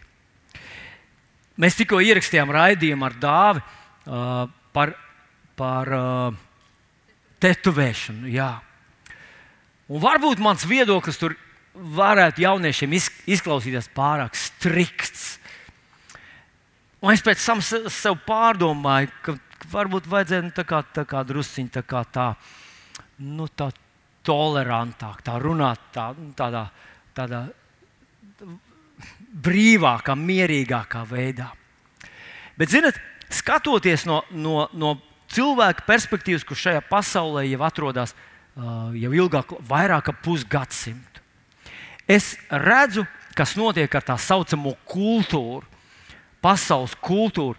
[1.58, 4.92] Mēs tikko ierakstījām raidījumu ar dāvi uh, par,
[5.58, 6.36] par uh,
[7.42, 8.30] tetovēšanu.
[8.30, 8.52] Jā.
[9.88, 11.34] Un varbūt mans viedoklis tur
[11.74, 15.38] varētu jauniešiem izklausīties pārāk strikts.
[17.02, 19.36] Un es pēc tam sev pārdomāju, ka
[19.70, 22.28] varbūt vajadzēja nu, tā kā, tā kā drusciņā tā, kā tā,
[23.22, 23.70] nu, tā
[24.28, 26.66] tolerantāk, tā runāt tā, tādā,
[27.16, 27.42] tādā
[29.48, 31.50] brīvākā, mierīgākā veidā.
[32.58, 32.98] Bet, zinot,
[33.30, 34.96] skatoties no, no, no
[35.32, 41.22] cilvēka perspektīvas, kurš šajā pasaulē jau atrodas uh, jau ilgāk, vairāk kā pusgadsimtu,
[42.08, 43.06] es redzu,
[43.38, 45.62] kas notiek ar tā saucamo kultūru,
[46.42, 47.58] pasaules kultūru.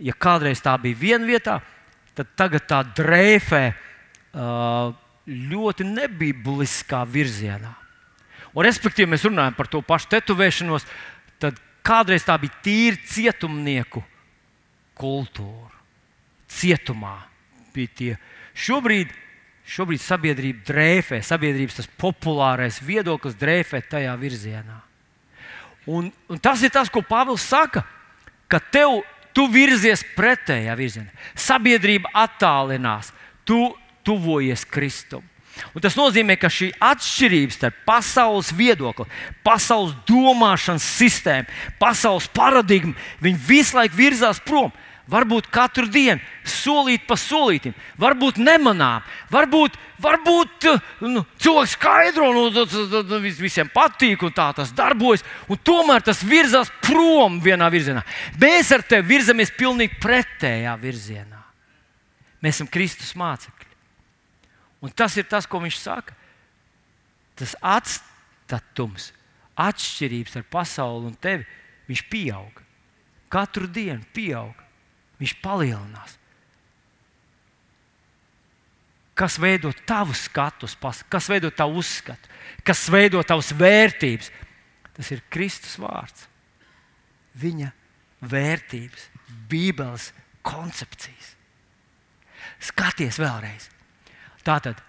[0.00, 1.58] Ja kādreiz tā bija viena vietā,
[2.16, 4.94] tad tagad tā drēfē uh,
[5.28, 7.74] ļoti nebibliskā virzienā.
[8.50, 10.86] Un, respektīvi, mēs runājam par to pašu tetovēšanos,
[11.42, 14.02] tad kādreiz tā bija tīra cietumnieku
[14.98, 15.76] kultūra.
[16.50, 17.16] Cietumā
[17.74, 18.12] bija tie.
[18.58, 19.12] Šobrīd,
[19.70, 24.80] šobrīd sabiedrība drēfē, sabiedrības populārais viedoklis drēfē tajā virzienā.
[25.88, 27.84] Un, un tas ir tas, ko Pāvils saka,
[28.50, 29.00] ka tev
[29.34, 31.14] tu virzies pretējā virzienā.
[31.38, 33.14] Sabiedrība attālinās,
[33.46, 33.70] tu
[34.06, 35.24] tuvojies Kristum.
[35.74, 39.06] Un tas nozīmē, ka šī atšķirība starp pasaules viedokli,
[39.44, 44.72] pasaules domāšanas sistēmu, pasaules paradigmu, viņi visu laiku virzās prom.
[45.10, 50.68] Varbūt katru dienu, solīt pa solītam, varbūt nemanām, varbūt, varbūt
[51.02, 56.70] nu, cilvēks skaidro, nu, nu, visiem patīk, un tā tas darbojas, un tomēr tas virzās
[56.84, 58.04] prom vienā virzienā.
[58.38, 61.42] Mēs ar tevi virzamies pilnīgi pretējā virzienā.
[62.38, 63.69] Mēs esam Kristus mācekļi.
[64.80, 66.16] Un tas ir tas, ko viņš saka.
[67.36, 69.10] Tas atstatums,
[69.60, 71.46] atšķirības ar pasauli un tevi,
[71.88, 72.62] viņš pieaug.
[73.30, 74.56] Katru dienu pieaug
[75.20, 76.16] viņš palielinās.
[79.20, 80.68] Kas veido tavu skatu,
[81.12, 82.30] kas veido tavu uzskatu,
[82.64, 84.30] kas veido tavas vērtības?
[84.96, 86.24] Tas ir Kristus vārds.
[87.36, 87.68] Viņa
[88.24, 89.10] vērtības,
[89.50, 90.10] Bībeles
[90.44, 91.34] koncepcijas.
[92.60, 93.68] Skaties vēlreiz.
[94.50, 94.80] Tātad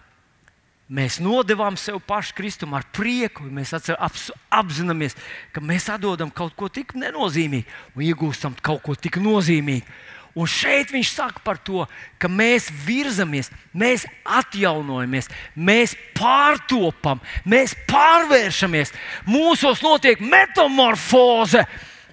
[0.92, 5.16] mēs nodevām sev pašu Kristum ar prieku, mēs apzināmies,
[5.54, 9.86] ka mēs atdodam kaut ko tik nenozīmīgu un iegūstam kaut ko tik nozīmīgu.
[10.32, 11.84] Un šeit viņš saka par to,
[12.16, 15.28] ka mēs virzamies, mēs atjaunojamies,
[15.60, 18.94] mēs pārtopam, mēs pārvēršamies.
[19.28, 21.66] Mūsos notiek metamorfoze.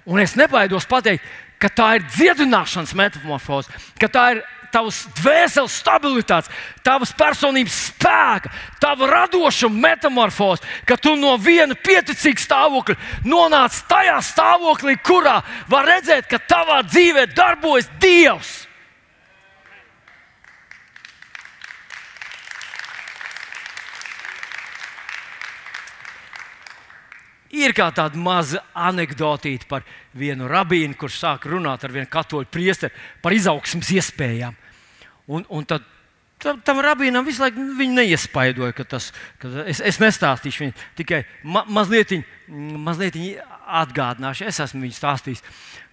[0.03, 1.23] Un es nebaidos pateikt,
[1.59, 6.51] ka tā ir dziedināšanas metamorfoze, ka tā ir tavas dvēseles stabilitātes,
[6.85, 8.51] tavas personības spēka,
[8.81, 15.39] tava radošuma metamorfoze, ka tu no viena pieticīga stāvokļa nonāc tajā stāvoklī, kurā
[15.69, 18.68] var redzēt, ka tavā dzīvē darbojas Dievs.
[27.57, 29.85] Ir kā tāda maza anekdotīte par
[30.17, 32.93] vienu rabīnu, kurš sāk runāt ar vienu katoļu priesteri
[33.23, 34.57] par izaugsmas iespējām.
[35.29, 35.85] Un, un tad
[36.41, 39.09] tam, tam rabīnam visu laiku neiespaidoja, ka tas
[39.41, 42.13] ka es, es nestāstīšu viņu, tikai ma, mazliet,
[42.49, 43.17] mazliet
[43.81, 44.47] atgādināšu.
[44.49, 45.43] Es esmu viņu stāstījis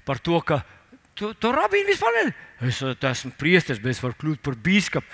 [0.06, 0.60] par to, ka
[1.16, 2.26] to, to rabīnu vispār ne.
[2.68, 5.08] Es esmu priesteris, bet es varu kļūt par biskupu.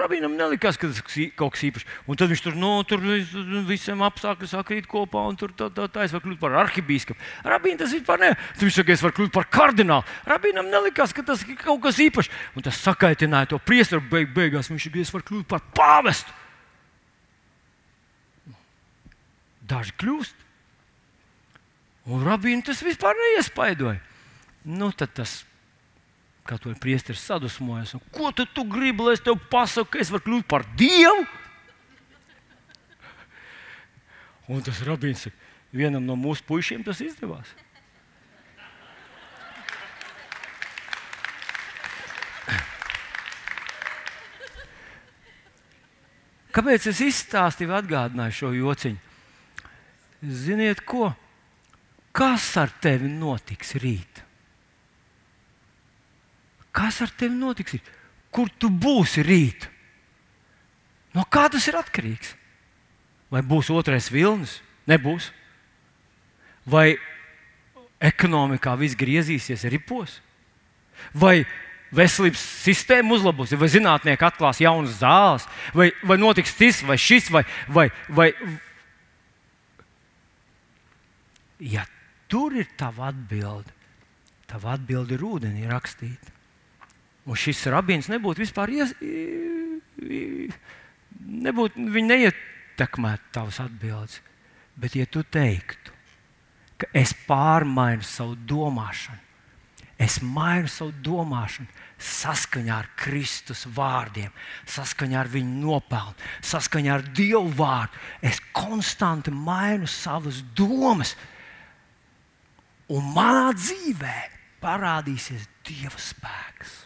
[0.00, 1.00] Rabīnam nelikās, ka tas
[1.38, 1.86] kaut kas īpašs.
[2.10, 3.02] Un tad viņš tur, no, tur
[3.68, 7.18] visiem apstākļiem sakrīt kopā, un tur tā, tā, tā es varu kļūt par arhibīskapu.
[7.46, 8.30] Rabīnam tas vispār ne.
[8.36, 10.16] Tad viņš saka, es varu kļūt par kardinālu.
[10.28, 12.32] Rabīnam nelikās, ka tas ir kaut kas īpašs.
[12.58, 14.70] Un tas sakaitināja to priesteru beig, beigās.
[14.72, 16.36] Viņš saka, es varu kļūt par pāvestu.
[19.66, 20.46] Daži kļūst.
[22.06, 23.98] Un rabīnam tas vispār neiespaidoja.
[24.66, 25.40] Nu, tad tas
[26.46, 27.96] kā to ir priesteris sadusmojies.
[28.14, 31.26] Ko tu, tu gribi, lai es tev pasaku, ka es varu kļūt par dievu?
[34.46, 35.26] Un tas rabīns
[35.74, 37.50] vienam no mūsu puišiem tas izdevās.
[46.56, 49.02] Kāpēc es izstāstīju, atgādināju šo jociņu?
[50.24, 51.10] Ziniet, ko?
[52.16, 54.25] Kas ar tevi notiks rīt?
[56.76, 57.78] Kas ar tevi notiks?
[58.34, 59.68] Kur tu būsi rīt?
[61.16, 62.34] No kā tas ir atkarīgs?
[63.32, 64.58] Vai būs otrais vilnis?
[64.86, 65.30] Nebūs.
[66.68, 66.98] Vai
[68.02, 70.20] ekonomikā viss griezīsies ripos?
[71.16, 71.46] Vai
[71.96, 75.46] veselības sistēma uzlabosies, vai zinātnieki atklās jaunas zāles,
[75.76, 78.30] vai, vai notiks tas, vai šis, vai, vai, vai.
[81.62, 81.86] Ja
[82.28, 83.72] tur ir tava atbilde,
[84.50, 86.35] tava atbilde ir ūdenī rakstīta.
[87.26, 88.94] Un šis rabīns nebūtu vispār ies,
[91.46, 94.20] nebūtu, viņi neietekmētu tavas atbildes.
[94.76, 95.94] Bet, ja tu teiktu,
[96.78, 99.26] ka es pārmainu savu domāšanu,
[99.96, 104.28] Es mainu savu domāšanu saskaņā ar Kristus vārdiem,
[104.68, 107.96] saskaņā ar viņa nopelnu, saskaņā ar Dievu vārdu.
[108.20, 111.14] Es konstanti mainu savas domas,
[112.92, 114.18] un manā dzīvē
[114.60, 116.82] parādīsies Dieva spēks.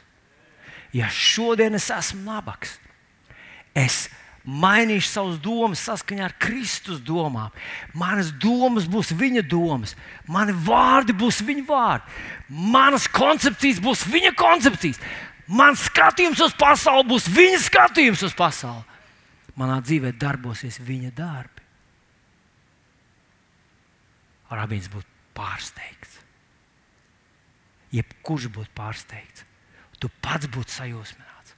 [0.92, 2.78] Ja šodien es esmu nabaks,
[3.78, 4.08] es
[4.44, 7.52] mainīšu savas domas saskaņā ar Kristus domām.
[7.94, 9.94] Manas domas būs viņa domas,
[10.26, 12.16] mani vārdi būs viņa vārdi,
[12.48, 15.00] manas koncepcijas būs viņa koncepcijas,
[15.46, 18.86] mans skatījums uz pasauli būs viņa skatījums uz pasauli.
[19.60, 21.66] Manā dzīvē darbosies viņa darbi.
[24.50, 26.16] Rabīns būtu pārsteigts.
[27.94, 29.44] Jebkurš būtu pārsteigts.
[30.00, 31.54] Tu pats būtu sajūsmināts.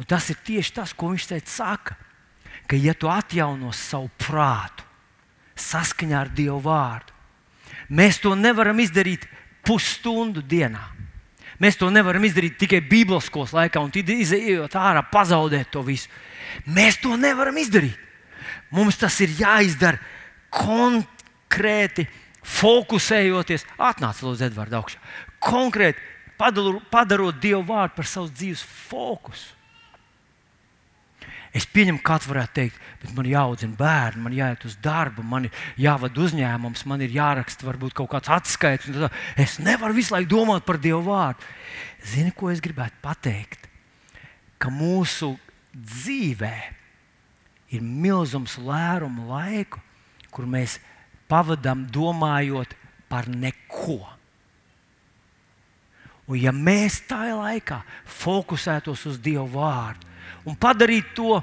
[0.00, 1.52] Un tas ir tieši tas, ko viņš teica.
[1.52, 1.96] Saka
[2.66, 4.84] ka, ja tu atjauno savu prātu
[5.54, 7.12] saskaņā ar Dievu vārdu,
[7.94, 9.28] mēs to nevaram izdarīt
[9.64, 10.82] pusstundu dienā.
[11.62, 16.10] Mēs to nevaram izdarīt tikai Bībeles skolas laikā, un tad izējot ārā, pazaudēt to visu.
[16.66, 17.94] Mēs to nevaram izdarīt.
[18.74, 20.00] Mums tas ir jāizdara
[20.50, 22.08] konkrēti,
[22.44, 23.68] fokusējoties.
[23.78, 24.98] Atnāc, Lūdzu, Edvards, augšā.
[25.44, 26.02] Konkrēti
[26.38, 29.52] padarot Dievu vārdu par savu dzīves fokusu.
[31.54, 35.58] Es pieņemu, kāds varētu teikt, bet man jāaudzina bērni, man jāiet uz darbu, man ir
[35.78, 38.88] jāvada uzņēmums, man ir jāraksta varbūt kaut kāds atskaits.
[39.38, 41.46] Es nevaru visu laiku domāt par Dievu vārdu.
[42.10, 43.68] Zini, ko es gribētu pateikt?
[44.58, 45.36] Ka mūsu
[45.70, 46.56] dzīvē
[47.74, 49.78] ir milzums lērumu laiku,
[50.34, 50.80] kur mēs
[51.30, 52.74] pavadām domājot
[53.06, 54.00] par neko.
[56.24, 57.82] Un ja mēs tajā laikā
[58.22, 60.08] fokusētos uz Dievu vārdu,
[60.48, 61.36] un padarīt to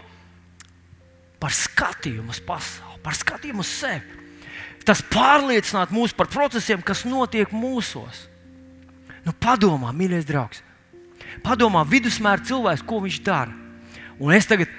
[1.41, 4.19] par skatījumu uz pasauli, par skatījumu uz sevi.
[4.86, 8.25] Tas pārliecinātu mūs par procesiem, kas notiek mūsos.
[9.21, 10.63] Nu, padomā, mīļais draugs,
[11.45, 13.53] padomā, vidusmēra cilvēks, ko viņš dara.
[14.17, 14.69] Un es tagad,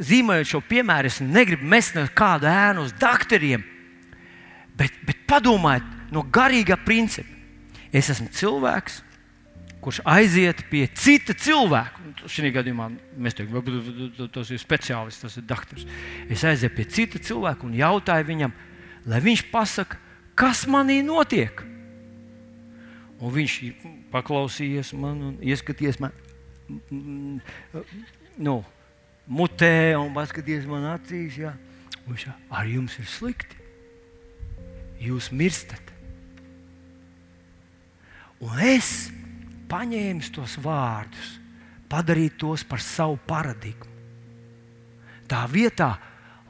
[0.00, 3.62] zīmējot šo piemēru, es negribu mest kādu ēnu uz doktoriem,
[4.80, 7.33] bet, bet padomājiet no garīga principa.
[7.94, 9.02] Es esmu cilvēks,
[9.84, 12.02] kurš aiziet pie cita cilvēka.
[12.30, 12.88] Šī gadījumā
[13.20, 15.84] mēs teiktu, varbūt tas ir speciālists, tas ir doktors.
[16.32, 18.56] Es aizēju pie cita cilvēka un jautāju viņam,
[19.12, 20.00] lai viņš pasakā,
[20.34, 21.62] kas manī notiek.
[23.20, 23.58] Un viņš
[24.12, 26.16] paklausījās man un ieskaties man
[28.36, 28.56] nu,
[29.28, 31.38] mutē un paskaties man acīs.
[31.44, 31.54] Jā.
[32.08, 33.60] Viņš ar jums ir slikti.
[35.04, 35.83] Jūs mirstat.
[38.42, 39.10] Un es
[39.70, 41.36] paņēmis tos vārdus,
[41.90, 43.92] padarīt tos par savu paradigmu.
[45.30, 45.94] Tā vietā,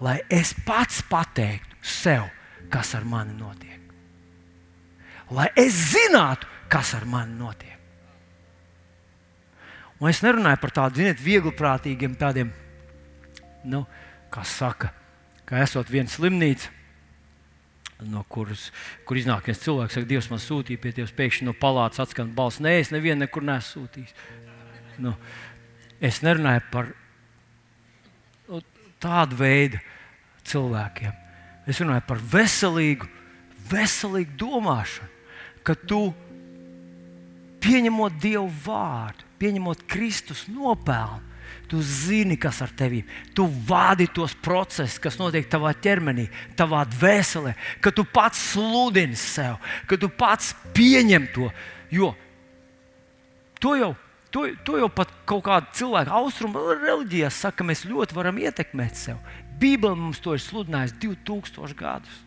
[0.03, 2.27] lai es pats pateiktu sev,
[2.73, 3.81] kas ar mani notiek.
[5.31, 7.71] Lai es zinātu, kas ar mani notiek.
[10.01, 12.51] Un es nerunāju par tādiem, ziniet, viegliprātīgiem, tādiem,
[13.71, 13.85] nu,
[14.35, 14.91] kā saka,
[15.47, 16.73] ka esot viena slimnīca
[18.11, 18.69] no kuras
[19.09, 22.63] kur iznāk viens cilvēks, saka, Dievs man sūtīja pie tevis, pēkšņi no palātas atskan balss.
[22.65, 24.15] Nē, es nevienu nekur neesmu sūtījis.
[25.03, 25.15] Nu,
[26.05, 26.91] es nerunāju par
[28.49, 28.63] nu,
[29.03, 29.81] tādu veidu
[30.47, 31.15] cilvēkiem.
[31.71, 33.09] Es runāju par veselīgu,
[33.71, 35.11] veselīgu domāšanu,
[35.65, 36.07] ka tu
[37.65, 41.34] pieņemot Dievu vārdu, pieņemot Kristus nopelnu,
[41.71, 43.23] Tu zini, kas ar tevi ir.
[43.37, 46.27] Tu vādi tos procesus, kas notiek tavā ķermenī,
[46.59, 49.57] tavā dvēselē, ka tu pats sludini sev,
[49.89, 51.49] ka tu pats pieņem to.
[51.95, 52.15] Jo
[53.65, 53.95] to jau,
[54.31, 59.01] to, to jau pat kaut kāda cilvēka austrumu reliģijā saka, ka mēs ļoti varam ietekmēt
[59.01, 59.41] sevi.
[59.61, 62.19] Bībele mums to ir sludinājusi 2000 gadus.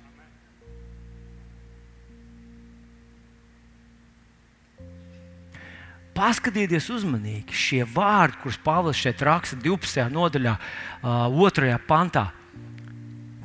[6.18, 10.08] Paskatieties uzmanīgi šie vārdi, kurus Pāvils šeit raksta 12.
[10.10, 10.56] nodaļā,
[11.04, 11.76] 2.
[11.86, 12.24] pantā,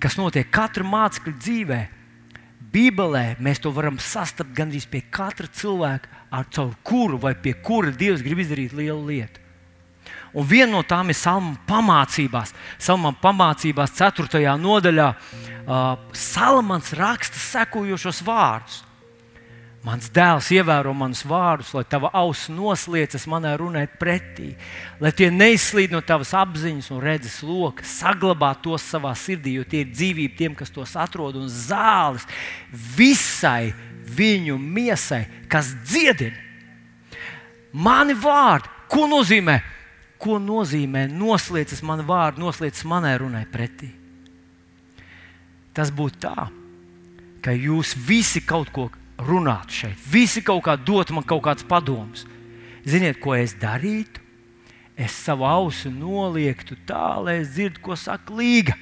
[0.01, 1.81] kas notiek katra mācekļa dzīvē.
[2.73, 6.49] Bībelē mēs to varam sastapt gandrīz pie katra cilvēka, ar
[6.83, 9.43] kuru vai pie kura Dievs grib izdarīt lielu lietu.
[10.33, 12.55] Un viena no tām ir salma pamācībās.
[12.81, 14.57] Salmām pamācībās, 4.
[14.57, 18.81] nodaļā, uh, Salamans raksta sekojošos vārdus.
[19.83, 24.53] Mans dēls ievēro manus vārdus, lai tava auss nosliecas manai runai pretī,
[25.03, 29.83] lai tie neizslīd no tavas apziņas un redzes loka, saglabā tos savā sirdī, jo tie
[29.83, 32.29] ir dzīvība tiem, kas tos atrod, un zāles
[32.71, 33.73] visai
[34.07, 36.39] viņu miesai, kas dziedina.
[37.75, 39.59] Mani vārdi, ko nozīmē?
[40.23, 43.91] Ko nozīmē noslēdzas mani vārdi, noslēdzas manai runai pretī?
[45.75, 46.51] Tas būtu tā,
[47.43, 48.91] ka jūs visi kaut ko
[49.27, 50.07] runātu šeit.
[50.13, 52.27] Visi kaut kā dotu man kaut kādas padomas.
[52.87, 54.21] Ziniet, ko es darītu?
[54.99, 58.77] Es savu ausu noliektu tā, lai es dzirdu, ko saka Līga.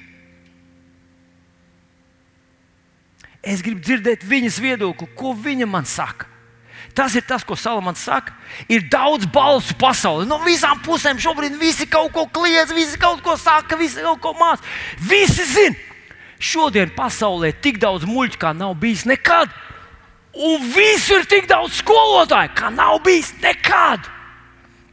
[3.41, 6.27] Es gribu dzirdēt viņas viedokli, ko viņa man saka.
[6.93, 8.35] Tas ir tas, ko Salamans saka.
[8.69, 10.27] Ir daudz balsu pasaulē.
[10.27, 14.33] No visām pusēm šobrīd visi kaut ko kliedz, visi kaut ko saka, visi kaut ko
[14.37, 14.65] māca.
[14.99, 15.77] Visi zina,
[16.37, 19.53] šodien pasaulē tik daudz muļķu, kā nav bijis nekad.
[20.31, 24.07] Un visur ir tik daudz skolotāju, kā nav bijis nekad.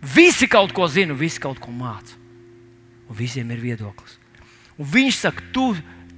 [0.03, 2.17] Visi kaut ko zina, visi kaut ko māca.
[3.09, 4.19] Un visiem ir viedoklis.
[4.79, 5.71] Un viņš saka, tu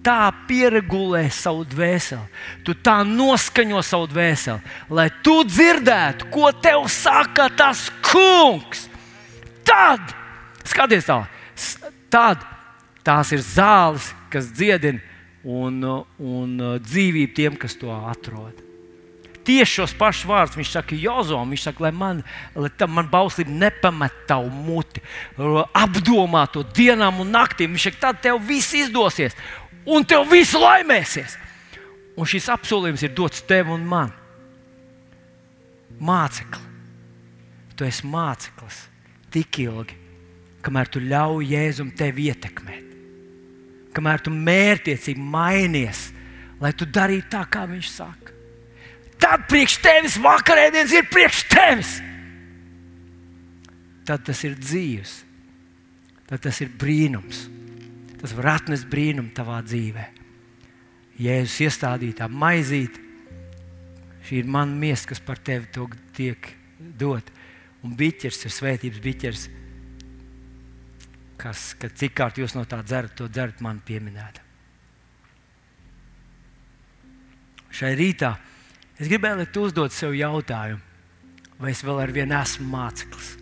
[0.05, 2.25] tā pieregulē savu dvēseli,
[2.65, 8.87] tu tā noskaņo savu dvēseli, lai tu dzirdētu, ko tev saka tas kungs.
[9.69, 10.15] Tad,
[10.65, 11.21] skaties tā,
[12.13, 12.49] tad
[13.05, 15.01] tās ir zāles, kas dziedina
[15.45, 15.85] un,
[16.19, 18.70] un dzīvību tiem, kas to atrod.
[19.51, 21.51] Tieši šos pašus vārdus viņš saka Jozom.
[21.51, 22.21] Viņš saka, lai man,
[22.55, 25.03] lai man bauslība nepamet tavu muti,
[25.75, 27.75] apdomā to dienām un naktīm.
[27.75, 29.35] Viņš saka, tad tev viss izdosies
[29.91, 31.35] un tev viss laimēsies.
[32.15, 34.15] Un šis apsolījums ir dots tev un man.
[35.99, 36.63] Mācekli.
[37.75, 38.85] Tu esi māceklis
[39.35, 39.97] tik ilgi,
[40.63, 42.87] kamēr tu ļauj Jēzum tevi ietekmēt.
[43.97, 46.11] Kamēr tu mērķiecīgi mainies,
[46.63, 48.30] lai tu darītu tā, kā viņš saka.
[49.21, 51.95] Tad priekš tevis vakarēdienas ir priekš tevis.
[54.09, 55.13] Tad tas ir dzīves,
[56.27, 57.47] tad tas ir brīnums
[58.21, 60.07] tas var atnest brīnumu tavā dzīvē.
[61.21, 63.01] Jēzus iestādītā maizīte,
[64.29, 65.69] šī ir mana miesa, kas par tevi
[66.17, 67.33] tiek dot.
[67.85, 69.47] Un biķers ir svētības biķers,
[71.41, 74.45] kas, kad cik kārt jūs no tā dzerat, to dzerat man pieminēta.
[77.73, 78.35] Šai rītā
[79.01, 80.81] es gribēju, lai tu uzdod sev jautājumu,
[81.61, 83.35] vai es vēl ar vienu esmu māceklis.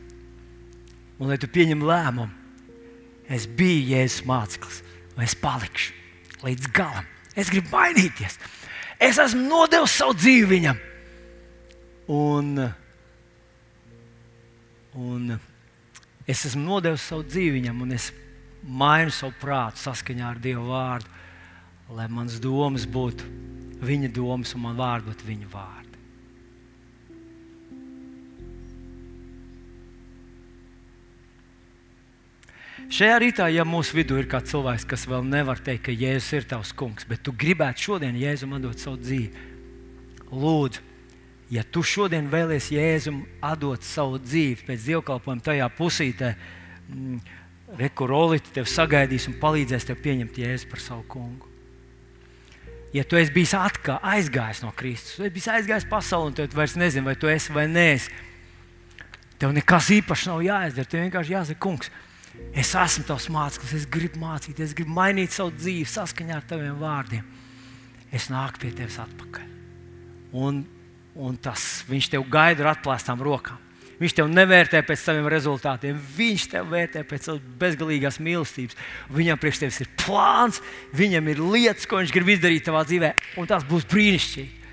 [1.19, 2.31] Un lai tu pieņem lēmumu,
[3.29, 4.83] es biju Jēzus māceklis,
[5.17, 5.97] un es palikšu
[6.47, 7.07] līdz galam.
[7.39, 8.39] Es gribu mainīties.
[8.99, 10.81] Es esmu nodevis savu dzīvi viņam.
[12.15, 12.55] Un,
[14.99, 15.37] un
[16.27, 18.09] es esmu nodevis savu dzīvi viņam, un es
[18.63, 21.13] mainu savu prātu saskaņā ar Dieva vārdu,
[21.95, 25.89] lai mans domas būtu viņa domas un man vārdi būtu viņa vārdi.
[32.89, 36.47] Šajā rītā, ja mūsu vidū ir kāds cilvēks, kas vēl nevar teikt, ka Jēzus ir
[36.49, 39.43] tavs kungs, bet tu gribētu šodien Jēzum atdot savu dzīvi,
[40.33, 40.85] lūdzu,
[41.53, 46.33] ja tu šodien vēlies Jēzum atdot savu dzīvi pēc dievkalpojuma tajā pusītē,
[46.89, 47.21] mm,
[47.83, 51.48] rekurolīte tev sagaidīs un palīdzēs tev pieņemt Jēzu par savu kungu.
[52.95, 56.77] Ja tu esi bijis atkal aizgājis no Kristus, tu esi aizgājis pasaulē, un tu vairs
[56.81, 57.89] nezini, vai tu esi vai nē,
[59.39, 60.89] tev nekas īpašs nav jāizdara.
[60.89, 61.93] Tev vienkārši jāsaka, kungs,
[62.57, 66.81] Es esmu tavs māceklis, es gribu mācīties, es gribu mainīt savu dzīvi saskaņā ar taviem
[66.81, 67.25] vārdiem.
[68.15, 69.49] Es nāku pie tevis atpakaļ.
[70.39, 70.63] Un,
[71.19, 73.61] un tas viņš tev gaida ar atklātām rokām.
[73.99, 78.79] Viņš tev nevērtē pēc saviem rezultātiem, viņš tev vērtē pēc savas bezgalīgās mīlestības.
[79.11, 80.63] Viņam priekš tevis ir plāns,
[80.95, 84.73] viņam ir lietas, ko viņš grib izdarīt tavā dzīvē, un tas būs brīnišķīgi.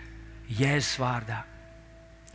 [0.62, 1.42] Jēzus vārdā.